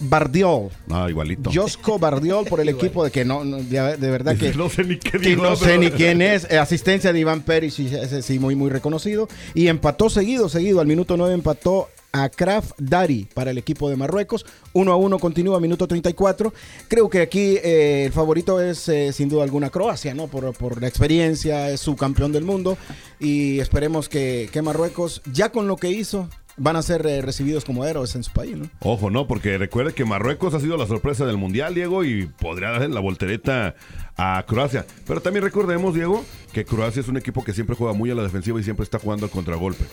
[0.01, 0.69] Bardiol.
[0.91, 1.51] Ah, igualito.
[1.53, 4.85] Josko Bardiol por el equipo de que no, no, de, de verdad que no sé
[4.85, 6.47] ni qué que no sé pero- ni quién es.
[6.51, 9.29] Eh, asistencia de Iván Pérez, sí, ese sí, muy, muy reconocido.
[9.55, 10.81] Y empató seguido, seguido.
[10.81, 14.47] Al minuto 9 empató a Kraf Dari para el equipo de Marruecos.
[14.75, 16.53] 1 a 1 continúa, minuto 34.
[16.89, 20.29] Creo que aquí eh, el favorito es eh, sin duda alguna Croacia, ¿no?
[20.29, 22.77] Por, por la experiencia, es su campeón del mundo.
[23.19, 27.65] Y esperemos que, que Marruecos, ya con lo que hizo, van a ser eh, recibidos
[27.65, 28.69] como héroes en su país, ¿no?
[28.81, 32.71] Ojo, no, porque recuerde que Marruecos ha sido la sorpresa del Mundial, Diego, y podría
[32.71, 33.75] darle la voltereta
[34.17, 34.87] a Croacia.
[35.07, 38.23] Pero también recordemos, Diego, que Croacia es un equipo que siempre juega muy a la
[38.23, 39.85] defensiva y siempre está jugando al contragolpe.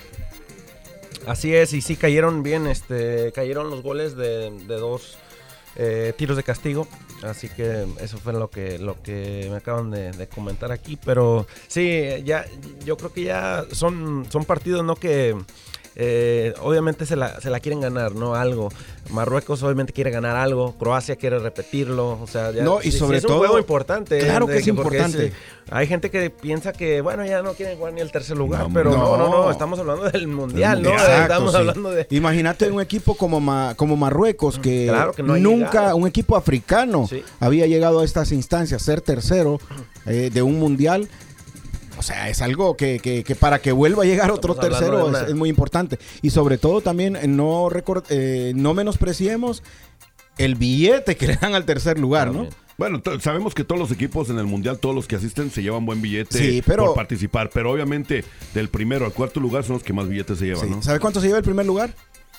[1.28, 5.18] Así es, y sí cayeron bien, este, cayeron los goles de, de dos
[5.76, 6.88] eh, tiros de castigo,
[7.24, 11.46] así que eso fue lo que, lo que me acaban de, de comentar aquí, pero
[11.68, 12.46] sí, ya,
[12.84, 14.96] yo creo que ya son, son partidos, ¿no?
[14.96, 15.36] Que
[15.96, 18.36] eh, obviamente se la, se la quieren ganar, ¿no?
[18.36, 18.70] Algo.
[19.12, 23.24] Marruecos obviamente quiere ganar algo, Croacia quiere repetirlo, o sea, ya, No, y sobre es
[23.24, 24.20] un todo- juego importante.
[24.20, 25.34] Claro que es importante.
[25.72, 28.74] hay gente que piensa que, bueno, ya no quieren jugar ni el tercer lugar, No,
[28.74, 29.52] pero no, no, no, no.
[29.52, 30.92] estamos hablando del mundial, ¿no?
[30.92, 31.58] Exacto, estamos sí.
[31.58, 32.08] hablando de...
[32.12, 35.96] Imagínate un equipo como, Ma- como Marruecos, que, Claro que nunca, llegado.
[35.98, 37.24] un equipo africano Sí.
[37.40, 39.60] había llegado a estas instancias, ser tercero
[40.06, 41.10] eh, de un mundial.
[42.00, 45.28] O sea, es algo que, que- que para que vuelva a llegar otro Estamos tercero
[45.28, 46.00] es, muy importante.
[46.22, 49.62] Y sobre todo también eh, no, recor- eh, no menospreciemos
[50.38, 52.48] el billete que le dan al tercer lugar, ¿no?
[52.78, 55.86] Bueno, sabemos que todos los equipos en el mundial, todos los que asisten, se llevan
[55.86, 57.50] buen billete Sí, pero- por participar.
[57.54, 58.24] Pero obviamente,
[58.54, 60.70] del primero al cuarto lugar son los que más billetes se llevan, Sí.
[60.76, 60.82] ¿no?
[60.82, 61.94] ¿Sabe cuánto se lleva el primer lugar?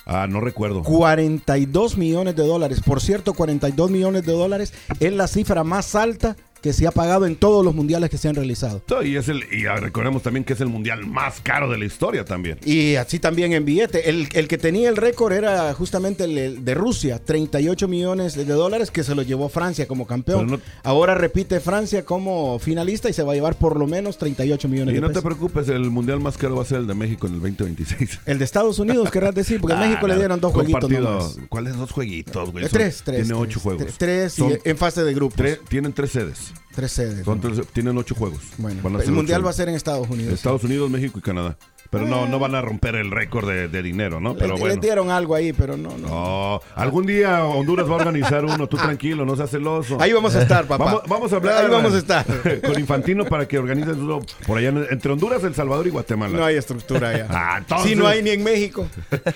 [0.07, 0.81] Ah, no recuerdo.
[0.81, 2.81] 42 millones de dólares.
[2.83, 7.25] Por cierto, 42 millones de dólares es la cifra más alta que se ha pagado
[7.25, 8.81] en todos los mundiales que se han realizado.
[9.03, 12.23] Y es el, y recordemos también que es el mundial más caro de la historia
[12.25, 12.57] también.
[12.65, 14.09] Y así también en billete.
[14.09, 18.91] El, el que tenía el récord era justamente el, de Rusia, 38 millones de dólares
[18.91, 20.47] que se lo llevó Francia como campeón.
[20.47, 24.67] No- Ahora repite Francia como finalista y se va a llevar por lo menos 38
[24.67, 26.93] millones Y de no te preocupes, el mundial más caro va a ser el de
[26.93, 28.19] México en el 2026.
[28.25, 31.37] El de Estados Unidos, querrás decir, porque a Ah, México le dieron dos jueguitos nomás.
[31.49, 32.65] ¿Cuáles dos jueguitos, güey?
[32.65, 33.83] Eh, tres, tres, Tiene tres, ocho juegos.
[33.83, 35.35] tres, tres y Son- en fase de grupos.
[35.37, 36.50] tres- tienen tres sedes.
[36.73, 37.25] Tres sedes.
[37.25, 38.39] Son tres- tienen ocho juegos.
[38.57, 39.45] Bueno, el mundial ocho.
[39.45, 40.33] va a ser en Estados Unidos.
[40.33, 41.57] Estados Unidos, México y Canadá.
[41.89, 44.33] Pero no, no van a romper el récord de, de dinero, ¿no?
[44.37, 44.81] Pero le, bueno.
[44.81, 46.07] dieron algo ahí, pero no, no.
[46.07, 49.97] No, algún día Honduras va a organizar uno, tú tranquilo, no seas celoso.
[49.99, 50.85] Ahí vamos a estar, papá.
[50.85, 52.25] Vamos, vamos a hablar Ahí vamos a estar.
[52.65, 56.37] con Infantino para que organicen uno por allá en- entre Honduras, El Salvador y Guatemala.
[56.37, 57.27] No hay estructura ya.
[57.29, 58.87] Ah, entonces- Si no hay ni en México.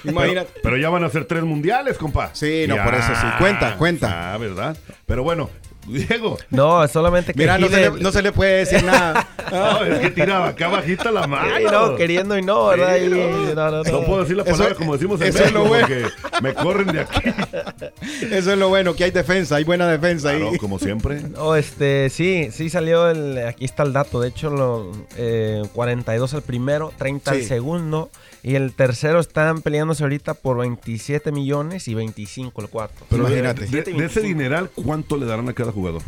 [0.06, 0.50] Imagínate.
[0.54, 2.30] Pero, pero ya van a ser tres mundiales, compa.
[2.32, 3.28] Sí, no, por eso sí.
[3.38, 4.34] Cuenta, cuenta.
[4.34, 4.78] Ah, ¿verdad?
[5.06, 5.50] Pero bueno,
[5.86, 6.38] Diego.
[6.50, 9.28] No, solamente que Mira, no se, le, no se le puede decir nada.
[9.52, 11.48] No, es que tiraba acá bajita la mano.
[11.54, 12.96] Ay, no, queriendo y no, ¿verdad?
[12.98, 13.54] Sí, Y- no.
[13.54, 13.92] no, no, no.
[13.92, 16.10] No puedo decir la Eso- palabra como decimos en eso es lo México bueno.
[16.24, 17.20] porque me corren de aquí.
[18.32, 20.40] Eso es lo bueno, que hay defensa, hay buena defensa ahí.
[20.42, 21.22] Claro, como siempre.
[21.22, 26.34] No, este, sí, sí salió el, aquí está el dato, de hecho, lo, eh, 42
[26.34, 27.48] el primero, 30 el Sí.
[27.48, 28.10] segundo,
[28.48, 33.04] y el tercero están peleándose ahorita por 27 millones y 25 el cuarto.
[33.10, 33.66] Pero de, Imagínate.
[33.66, 36.04] de- de ese dineral, ¿cuánto le darán a cada jugador?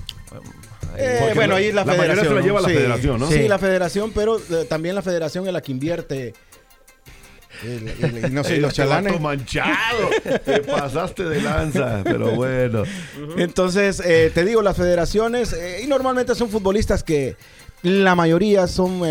[0.97, 2.27] Eh, bueno, ahí la, la mayoría federación.
[2.27, 2.73] se la lleva la Sí.
[2.75, 3.27] federación, ¿no?
[3.27, 3.47] Sí, Sí.
[3.47, 6.33] la federación, pero eh, también la federación es la que invierte.
[7.63, 9.19] El- el- el- no sé, los Este chalanes.
[9.19, 10.09] manchado.
[10.45, 12.83] Te pasaste de lanza, pero bueno.
[13.37, 17.35] Entonces, eh, te digo, las federaciones, eh, y normalmente son futbolistas que
[17.81, 19.01] la mayoría son...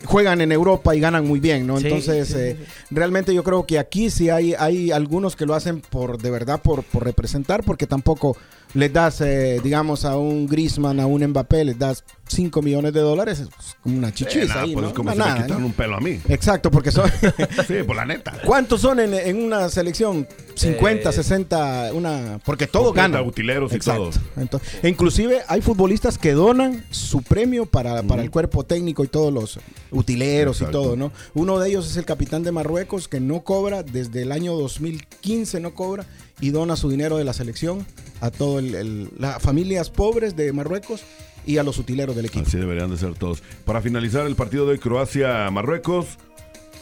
[0.00, 1.78] eh, juegan en Europa y ganan muy bien, ¿no?
[1.78, 5.46] Sí, Entonces, sí, eh, sí, realmente yo creo que aquí sí hay, hay algunos que
[5.46, 8.36] lo hacen por, de verdad, por, por representar, porque tampoco
[8.74, 13.00] les das, eh, digamos, a un Griezmann, a un Mbappé, les das 5 millones de
[13.00, 13.48] dólares, es
[13.82, 14.88] como una Eh, chichis nada, ahí, pues ¿no?
[14.88, 15.56] es como No, si me ¿no?
[15.66, 16.20] un pelo a mí.
[16.28, 17.10] Exacto, porque son...
[17.66, 18.34] Sí, por la neta.
[18.44, 20.28] ¿Cuántos son en, en una selección?
[20.54, 22.38] 50, Eh, 60, una...
[22.44, 23.26] Porque todos Completa, ganan.
[23.26, 24.10] utileros y Exacto.
[24.10, 24.20] todo.
[24.36, 29.08] Entonces, e inclusive hay futbolistas que donan su premio para, para el cuerpo técnico y
[29.08, 29.58] todos los
[29.90, 30.80] utileros Exacto.
[30.80, 31.12] y todo, ¿no?
[31.34, 35.60] Uno de ellos es el capitán de Marruecos que no cobra, desde el año 2015
[35.60, 36.06] no cobra
[36.40, 37.86] y dona su dinero de la selección
[38.20, 41.02] a todas las familias pobres de Marruecos
[41.46, 42.46] y a los utileros del equipo.
[42.46, 43.42] Así deberían de ser todos.
[43.64, 46.18] Para finalizar el partido de hoy, Croacia-Marruecos.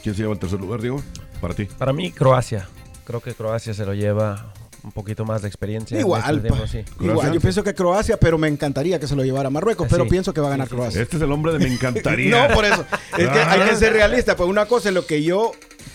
[0.03, 1.03] ¿Quién se lleva el tercer lugar, Diego?
[1.41, 1.67] Para ti.
[1.79, 2.69] Para mí, Croacia.
[3.05, 4.53] Creo que Croacia se lo lleva
[4.87, 5.97] un poquito más de experiencia.
[5.97, 6.85] en Igual, este tiempo, sí.
[7.05, 10.11] Igual, yo pienso que Croacia, pero me encantaría que se lo llevara Marruecos, pero Sí.
[10.11, 11.03] pienso que va a ganar Croacia.
[11.03, 12.49] Este es el hombre de me encantaría.
[12.49, 12.85] No, por eso.
[13.19, 13.67] Es que hay Ah.
[13.69, 14.37] que ser realista.
[14.37, 15.51] Pues una cosa es lo que yo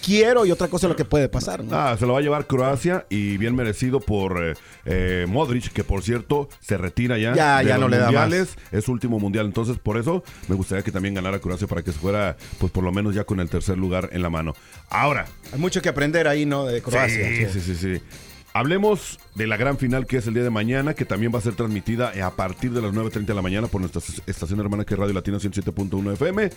[0.05, 1.63] quiero y otra cosa es lo que puede pasar.
[1.63, 1.73] ¿no?
[1.77, 4.53] Ah, se lo va a llevar Croacia y bien merecido por eh,
[4.85, 7.33] eh, Modric, que por cierto se retira ya.
[7.33, 8.55] Ya, de ya los no le da mundiales.
[8.73, 9.45] Es su último mundial.
[9.45, 12.83] Entonces, por eso me gustaría que también ganara Croacia para que se fuera, pues por
[12.83, 14.53] lo menos ya con el tercer lugar en la mano.
[14.89, 16.65] Ahora, Hay mucho que aprender ahí, ¿no?
[16.65, 17.27] De Croacia.
[17.29, 18.01] Sí, sí, sí, sí.
[18.53, 21.41] Hablemos de la gran final que es el día de mañana, que también va a
[21.41, 24.93] ser transmitida a partir de las 9.30 de la mañana por nuestra estación hermana que
[24.93, 26.49] es Radio Latina 107.1 FM.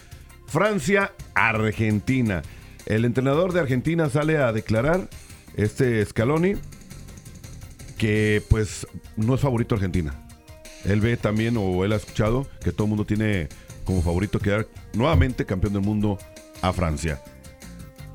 [0.46, 2.42] Francia-Argentina.
[2.86, 5.08] El entrenador de Argentina sale a declarar,
[5.56, 6.54] este Scaloni,
[7.96, 8.86] que pues
[9.16, 10.26] no es favorito Argentina.
[10.84, 13.48] Él ve también, o él ha escuchado, que todo el mundo tiene
[13.84, 16.18] como favorito quedar nuevamente campeón del mundo
[16.60, 17.22] a Francia.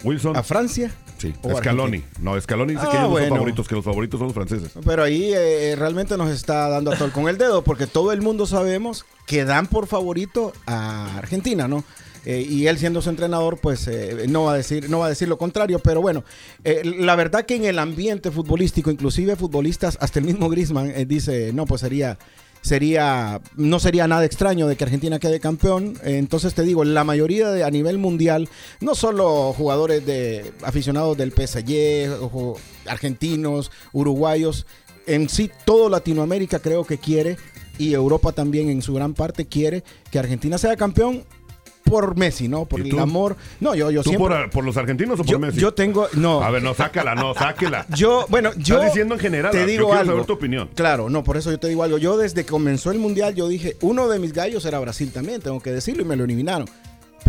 [0.03, 0.35] Wilson.
[0.35, 0.91] ¿A Francia?
[1.19, 2.03] Sí, ¿O Scaloni.
[2.21, 4.71] No, Scaloni dice Ah, que ellos no son favoritos, que los favoritos son los franceses.
[4.85, 8.21] Pero ahí eh, realmente nos está dando a todo con el dedo, porque todo el
[8.21, 11.83] mundo sabemos que dan por favorito a Argentina, ¿no?
[12.25, 15.09] Eh, y él siendo su entrenador, pues eh, no va a decir, no va a
[15.09, 16.23] decir lo contrario, pero bueno,
[16.63, 21.05] eh, la verdad que en el ambiente futbolístico, inclusive futbolistas, hasta el mismo Griezmann eh,
[21.05, 22.17] dice, no, pues sería,
[22.61, 25.97] sería, no sería nada extraño de que Argentina quede campeón.
[26.03, 28.49] Entonces te digo, la mayoría de, a nivel mundial,
[28.81, 32.09] no solo jugadores de aficionados del PSG,
[32.87, 34.65] argentinos, uruguayos,
[35.05, 37.37] en sí todo Latinoamérica creo que quiere
[37.77, 41.23] y Europa también en su gran parte quiere que Argentina sea campeón
[41.83, 42.65] por Messi, ¿no?
[42.65, 43.35] Por ¿Y el amor.
[43.59, 44.37] No, yo, yo ¿Tú siempre.
[44.37, 45.59] por, por los argentinos o por yo, Messi?
[45.59, 46.07] yo tengo.
[46.13, 46.41] No.
[46.41, 47.85] A ver, no, sácala, no, sáquela.
[47.95, 48.75] Yo, bueno, yo.
[48.75, 49.51] Estás diciendo en general.
[49.51, 50.11] Te digo algo.
[50.11, 50.69] saber tu opinión.
[50.75, 51.97] Claro, no, por eso yo te digo algo.
[51.97, 55.41] Yo desde que comenzó el mundial, yo dije, uno de mis gallos era Brasil también,
[55.41, 56.67] tengo que decirlo, y me lo eliminaron.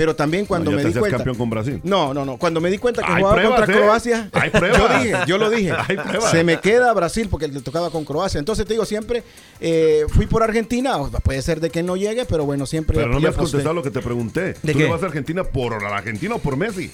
[0.00, 1.18] Pero también cuando No, me di cuenta.
[1.18, 1.78] campeón con Brasil.
[1.84, 2.38] No, no, no.
[2.38, 3.78] Cuando me di cuenta que Hay jugaba pruebas, contra ¿eh?
[3.78, 4.78] Croacia, Hay pruebas.
[4.78, 5.72] yo dije, yo lo dije.
[5.88, 6.30] Hay pruebas.
[6.30, 8.38] Se me queda Brasil porque le tocaba con Croacia.
[8.38, 9.22] Entonces te digo, siempre
[9.60, 10.96] eh, fui por Argentina.
[10.96, 12.96] o Puede ser de que no llegue, pero bueno, siempre.
[12.96, 14.54] Pero no me has contestado lo que te pregunté.
[14.62, 14.84] ¿De ¿Tú qué?
[14.84, 16.90] le vas a Argentina por la Argentina o por Messi?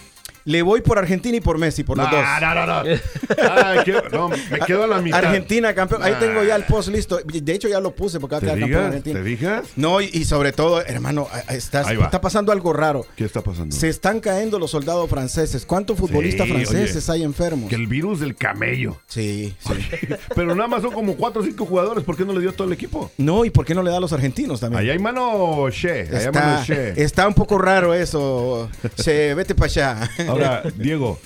[0.46, 2.20] Le voy por Argentina y por Messi, por los dos.
[2.40, 2.82] no, no, no.
[3.52, 3.78] Ay,
[4.12, 5.18] no, me quedo a la mitad.
[5.24, 6.02] Argentina campeón.
[6.02, 7.18] Ahí tengo ya el post listo.
[7.24, 8.86] De hecho, ya lo puse porque va a ¿Te quedar campeón digas?
[8.86, 9.18] Argentina.
[9.20, 9.64] ¿Te digas?
[9.76, 13.04] No, y, y sobre todo, hermano, estás- Ahí está pasando algo raro.
[13.16, 13.74] ¿Qué está pasando?
[13.74, 15.66] Se están cayendo los soldados franceses.
[15.66, 17.68] ¿Cuántos futbolistas Sí, franceses oye, hay enfermos?
[17.68, 18.96] Que el virus del camello.
[19.08, 19.74] Sí, sí.
[20.34, 22.04] Pero nada más son como cuatro o cinco jugadores.
[22.04, 23.10] ¿Por qué no le dio todo el equipo?
[23.18, 24.80] No, ¿y por qué no le da a los argentinos también?
[24.82, 26.02] Allá hay mano Che.
[26.02, 27.02] Hay mano Está, Che.
[27.02, 28.70] está un poco raro eso.
[28.96, 30.10] Se, vete para allá.
[30.44, 31.18] Ahora, Diego,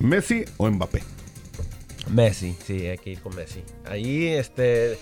[0.00, 1.02] ¿Messi o Mbappé?
[2.10, 3.62] Messi, sí, hay que ir con Messi.
[3.84, 4.98] Ahí, este,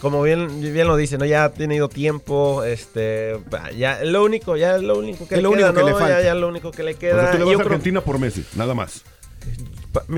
[0.00, 1.24] como bien, bien lo dice, ¿no?
[1.24, 3.38] Ya ha tenido tiempo, este,
[3.76, 5.86] ya lo único, ya lo único que Es le lo queda, único que ¿no?
[5.86, 6.18] le falta.
[6.18, 7.22] Ya, ya lo único que le O queda.
[7.22, 9.04] sea, tú le Yo vas a creo- Argentina por Messi, nada más.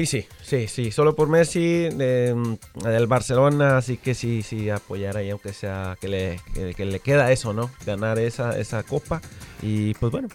[0.05, 2.35] Sí, sí, sí, solo por Messi, eh,
[2.83, 6.41] del Barcelona, así que sí, sí, apoyar ahí, aunque sea que le,
[6.75, 7.71] que, le queda eso, ¿no?
[7.87, 9.23] Ganar esa, esa copa.
[9.63, 10.29] Y pues bueno.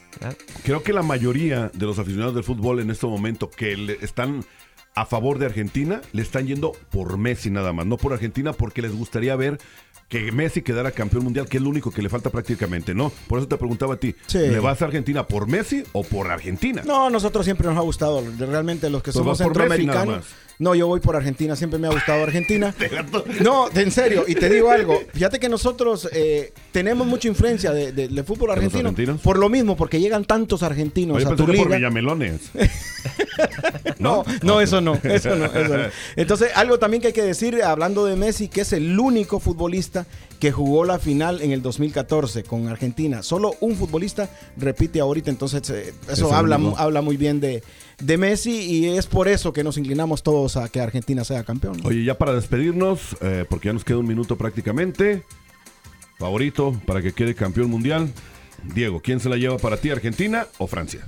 [0.64, 4.44] Creo que la mayoría de los aficionados del fútbol en este momento que están
[4.96, 8.82] a favor de Argentina le están yendo por Messi nada más, no por Argentina porque
[8.82, 9.60] les gustaría ver
[10.08, 13.12] que Messi quedara campeón mundial, que es lo único que le falta prácticamente, ¿no?
[13.28, 14.38] Por eso te preguntaba a ti, Sí.
[14.39, 16.82] ¿le vas a Argentina por Messi o por Argentina?
[16.86, 18.24] No, nosotros siempre nos ha gustado.
[18.39, 20.26] Realmente los que Pues somos centroamericanos.
[20.60, 21.55] No, yo voy por Argentina.
[21.55, 22.74] Siempre me ha gustado Argentina.
[23.41, 24.24] No, en serio.
[24.28, 24.99] Y te digo algo.
[25.14, 29.18] Fíjate que nosotros eh, tenemos mucha influencia de, de- del fútbol ¿De los argentino.
[29.18, 31.78] Por lo mismo, porque llegan tantos argentinos Oye, a tu que por liga.
[31.78, 32.41] Villamelones.
[33.99, 35.84] No, no, eso no, eso no, eso no.
[36.16, 40.05] Entonces, algo también que hay que decir, hablando de Messi, que es el único futbolista
[40.39, 43.24] que jugó la final en el 2014 con Argentina.
[43.24, 47.64] Solo un futbolista repite ahorita, entonces eh, Es eso habla, habla muy bien de,
[48.00, 51.78] de Messi y es por eso que nos inclinamos todos a que Argentina sea campeón.
[51.82, 51.89] ¿no?
[51.89, 55.24] Oye, ya para despedirnos, eh, porque ya nos queda un minuto prácticamente,
[56.18, 58.12] favorito para que quede campeón mundial.
[58.64, 61.02] Diego, ¿quién se la lleva para ti, Argentina o Francia?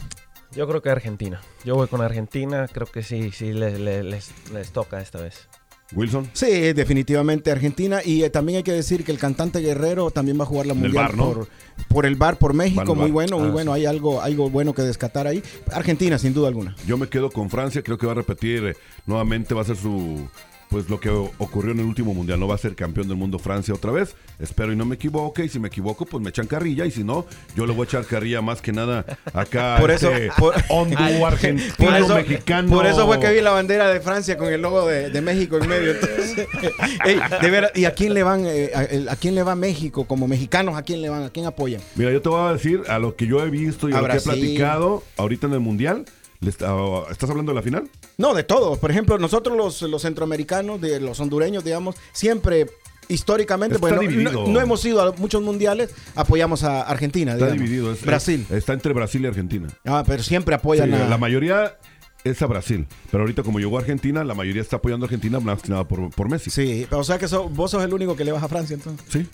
[0.55, 1.41] Yo creo que Argentina.
[1.63, 5.47] Yo voy con Argentina, creo que sí, sí le- le- les, les toca esta vez.
[5.93, 6.29] Wilson.
[6.33, 8.01] Sí, definitivamente Argentina.
[8.03, 10.73] Y eh, también hay que decir que el cantante Guerrero también va a jugar la
[10.73, 11.33] mundial bar, ¿no?
[11.33, 11.47] por,
[11.87, 12.93] por el bar, por México.
[12.95, 13.73] Muy bueno, muy Ah, bueno.
[13.73, 15.41] Hay algo, algo bueno que descatar ahí.
[15.71, 16.75] Argentina, sin duda alguna.
[16.85, 18.75] Yo me quedo con Francia, creo que va a repetir eh,
[19.05, 20.27] nuevamente, va a ser su
[20.69, 23.39] pues lo que ocurrió en el último mundial, no va a ser campeón del mundo
[23.39, 24.15] Francia otra vez.
[24.39, 27.03] Espero y no me equivoque, y si me equivoco, pues me echan carrilla, y si
[27.03, 29.03] no, yo le voy a echar carrilla más que nada
[29.33, 30.53] acá Por eso- este, por-
[31.25, 32.69] argentino, Por eso, mexicano.
[32.69, 35.57] por eso fue que vi la bandera de Francia con el logo de, de México
[35.57, 35.91] en medio.
[35.91, 36.35] Entonces,
[37.05, 38.43] de ¿y a quién le van?
[38.45, 38.71] eh,
[39.09, 40.05] a, quién le va México?
[40.05, 41.23] Como mexicanos, ¿a quién le van?
[41.23, 41.81] ¿A quién apoyan?
[41.95, 44.01] Mira, yo te voy a decir a lo que yo he visto y a, A
[44.01, 46.05] lo que he platicado ahorita en el mundial.
[46.41, 47.89] ¿Estás hablando de la final?
[48.17, 48.77] No, de todos.
[48.79, 52.67] Por ejemplo, nosotros los, los centroamericanos, de los hondureños, digamos, siempre
[53.09, 54.31] históricamente, Está bueno, dividido.
[54.31, 57.33] no, no hemos ido a muchos mundiales, apoyamos a Argentina.
[57.33, 57.63] Está digamos.
[57.63, 57.91] dividido.
[57.91, 58.45] es- Brasil.
[58.49, 59.67] es- está entre Brasil y Argentina.
[59.85, 61.07] Ah, pero siempre apoyan Sí, a...
[61.09, 61.75] La mayoría
[62.23, 62.85] es a Brasil.
[63.11, 65.87] Pero ahorita, como llegó a Argentina, la mayoría está apoyando a Argentina más que nada
[65.87, 66.49] por, por Messi.
[66.49, 69.05] Sí, o sea que so- vos sos el único que le vas a Francia entonces.
[69.09, 69.27] Sí.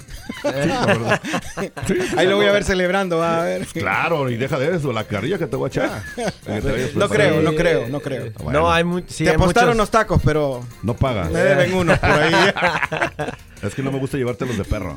[0.44, 1.22] la verdad.
[2.18, 3.66] Ahí lo voy a ver celebrando, va a ver.
[3.68, 6.04] Claro, y deja de eso, la carrilla que te voy a echar.
[6.96, 8.32] No creo, no creo, no creo.
[8.44, 8.60] Bueno.
[8.62, 11.26] No, hay, sí, Te hay apostaron muchos- los tacos, pero No paga.
[11.30, 12.34] me deben unos por ahí.
[13.62, 14.96] Es que no me gusta llevártelos de perro.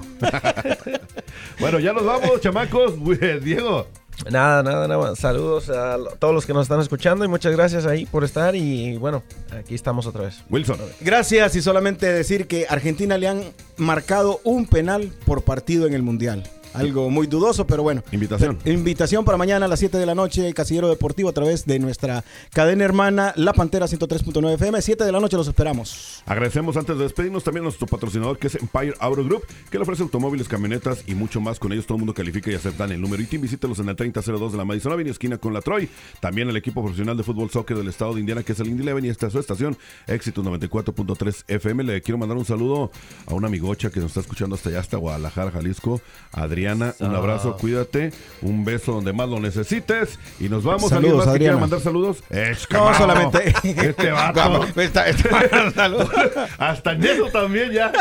[1.59, 2.95] bueno, ya nos vamos, chamacos.
[3.43, 3.87] Diego.
[4.31, 5.17] Nada, nada, nada.
[5.17, 8.55] Saludos a todos los que nos están escuchando y muchas gracias ahí por estar.
[8.55, 9.23] Y bueno,
[9.57, 10.43] aquí estamos otra vez.
[10.51, 10.79] Wilson.
[11.01, 13.43] Gracias y solamente decir que Argentina le han
[13.77, 16.45] marcado un penal por partido en el Mundial.
[16.79, 18.03] Algo muy dudoso, pero bueno.
[18.13, 18.59] Invitación.
[18.65, 22.25] Invitación para mañana a las 7 de la noche, Casillero Deportivo, a través de nuestra
[22.53, 24.81] cadena hermana La Pantera 103.9 FM.
[24.81, 26.23] 7 de la noche los esperamos.
[26.25, 29.83] Agradecemos antes de despedirnos también a nuestro patrocinador que es Empire Auto Group, que le
[29.83, 31.59] ofrece automóviles, camionetas y mucho más.
[31.59, 33.41] Con ellos todo el mundo califica y aceptan el número ITIN.
[33.41, 35.89] Visítelos en el 3002 de la Madison Avenue, esquina con la Troy.
[36.21, 38.83] También el equipo profesional de fútbol soccer del estado de Indiana, que es el Indy
[38.83, 39.77] Eleven, y esta es su estación,
[40.07, 41.85] Éxitos 94.3 FM.
[41.85, 42.91] Le quiero mandar un saludo
[43.27, 46.01] a una amigocha que nos está escuchando hasta allá, hasta Guadalajara, Jalisco,
[46.33, 47.19] Adriana Adriana, un Ah.
[47.19, 48.13] abrazo, cuídate,
[48.43, 50.91] un beso donde más lo necesites y nos vamos.
[50.91, 51.61] Saludos, ¿Alguien más que quiera Adriana.
[51.61, 52.19] mandar saludos?
[52.31, 53.55] Es que No, solamente.
[53.65, 54.39] Este vato.
[54.41, 56.03] Vamos, está- está- salud.
[56.59, 57.93] Hasta en eso también ya.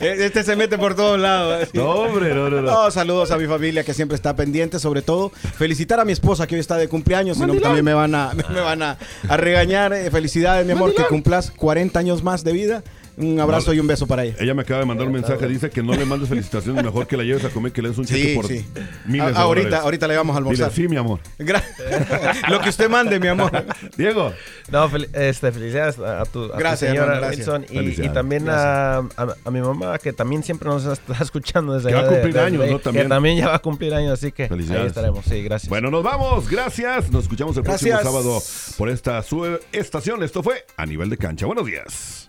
[0.00, 1.68] Este se mete por todos lados.
[1.74, 2.70] No, hombre, no, no, no.
[2.70, 6.46] No, saludos a mi familia que siempre está pendiente, sobre todo felicitar a mi esposa
[6.46, 9.36] que hoy está de cumpleaños, si no también me van a, me van a, a
[9.36, 9.92] regañar.
[9.92, 12.82] Eh, Felicidades, mi amor, que cumplas 40 años más de vida.
[13.16, 14.36] Un abrazo y un beso para ella.
[14.40, 17.16] Ella me acaba de mandar un mensaje, dice que no le mandes felicitaciones, mejor que
[17.16, 18.64] la lleves a comer, que le des un cheque Sí, por sí.
[19.06, 19.84] miles de A- ahorita, dólares.
[19.84, 20.70] ahorita le vamos a almorzar.
[20.72, 21.20] Dile, sí, mi amor.
[21.38, 21.62] Gra-
[22.48, 23.50] Lo que usted mande, mi amor.
[23.96, 24.32] Diego.
[24.70, 27.48] No, fel- este, felicidades a tu, a tu Gracias, señora hermano, gracias.
[27.48, 31.88] Wilson y- también a, a- a mi mamá que también siempre nos está escuchando desde
[31.90, 32.78] Que va a de- cumplir años, ¿no?
[32.78, 33.04] También.
[33.06, 35.24] Que también ya va a cumplir años, así que ahí estaremos.
[35.26, 35.68] Sí, gracias.
[35.68, 36.48] Bueno, nos vamos.
[36.48, 37.10] Gracias.
[37.10, 38.38] Nos escuchamos el próximo sábado
[38.78, 40.22] por esta su estación.
[40.22, 41.46] Esto fue A Nivel de Cancha.
[41.46, 42.28] Buenos días.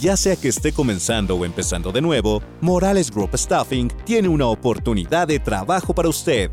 [0.00, 5.28] Ya sea que esté comenzando o empezando de nuevo, Morales Group Staffing tiene una oportunidad
[5.28, 6.50] de trabajo para usted.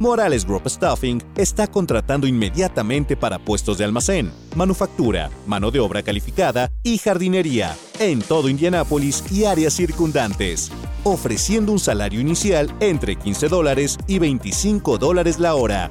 [0.00, 6.72] Morales Group Staffing está contratando inmediatamente para puestos de almacén, manufactura, mano de obra calificada
[6.82, 10.72] y jardinería en todo Indianápolis y áreas circundantes,
[11.04, 15.90] ofreciendo un salario inicial entre 15 dólares y 25 dólares la hora.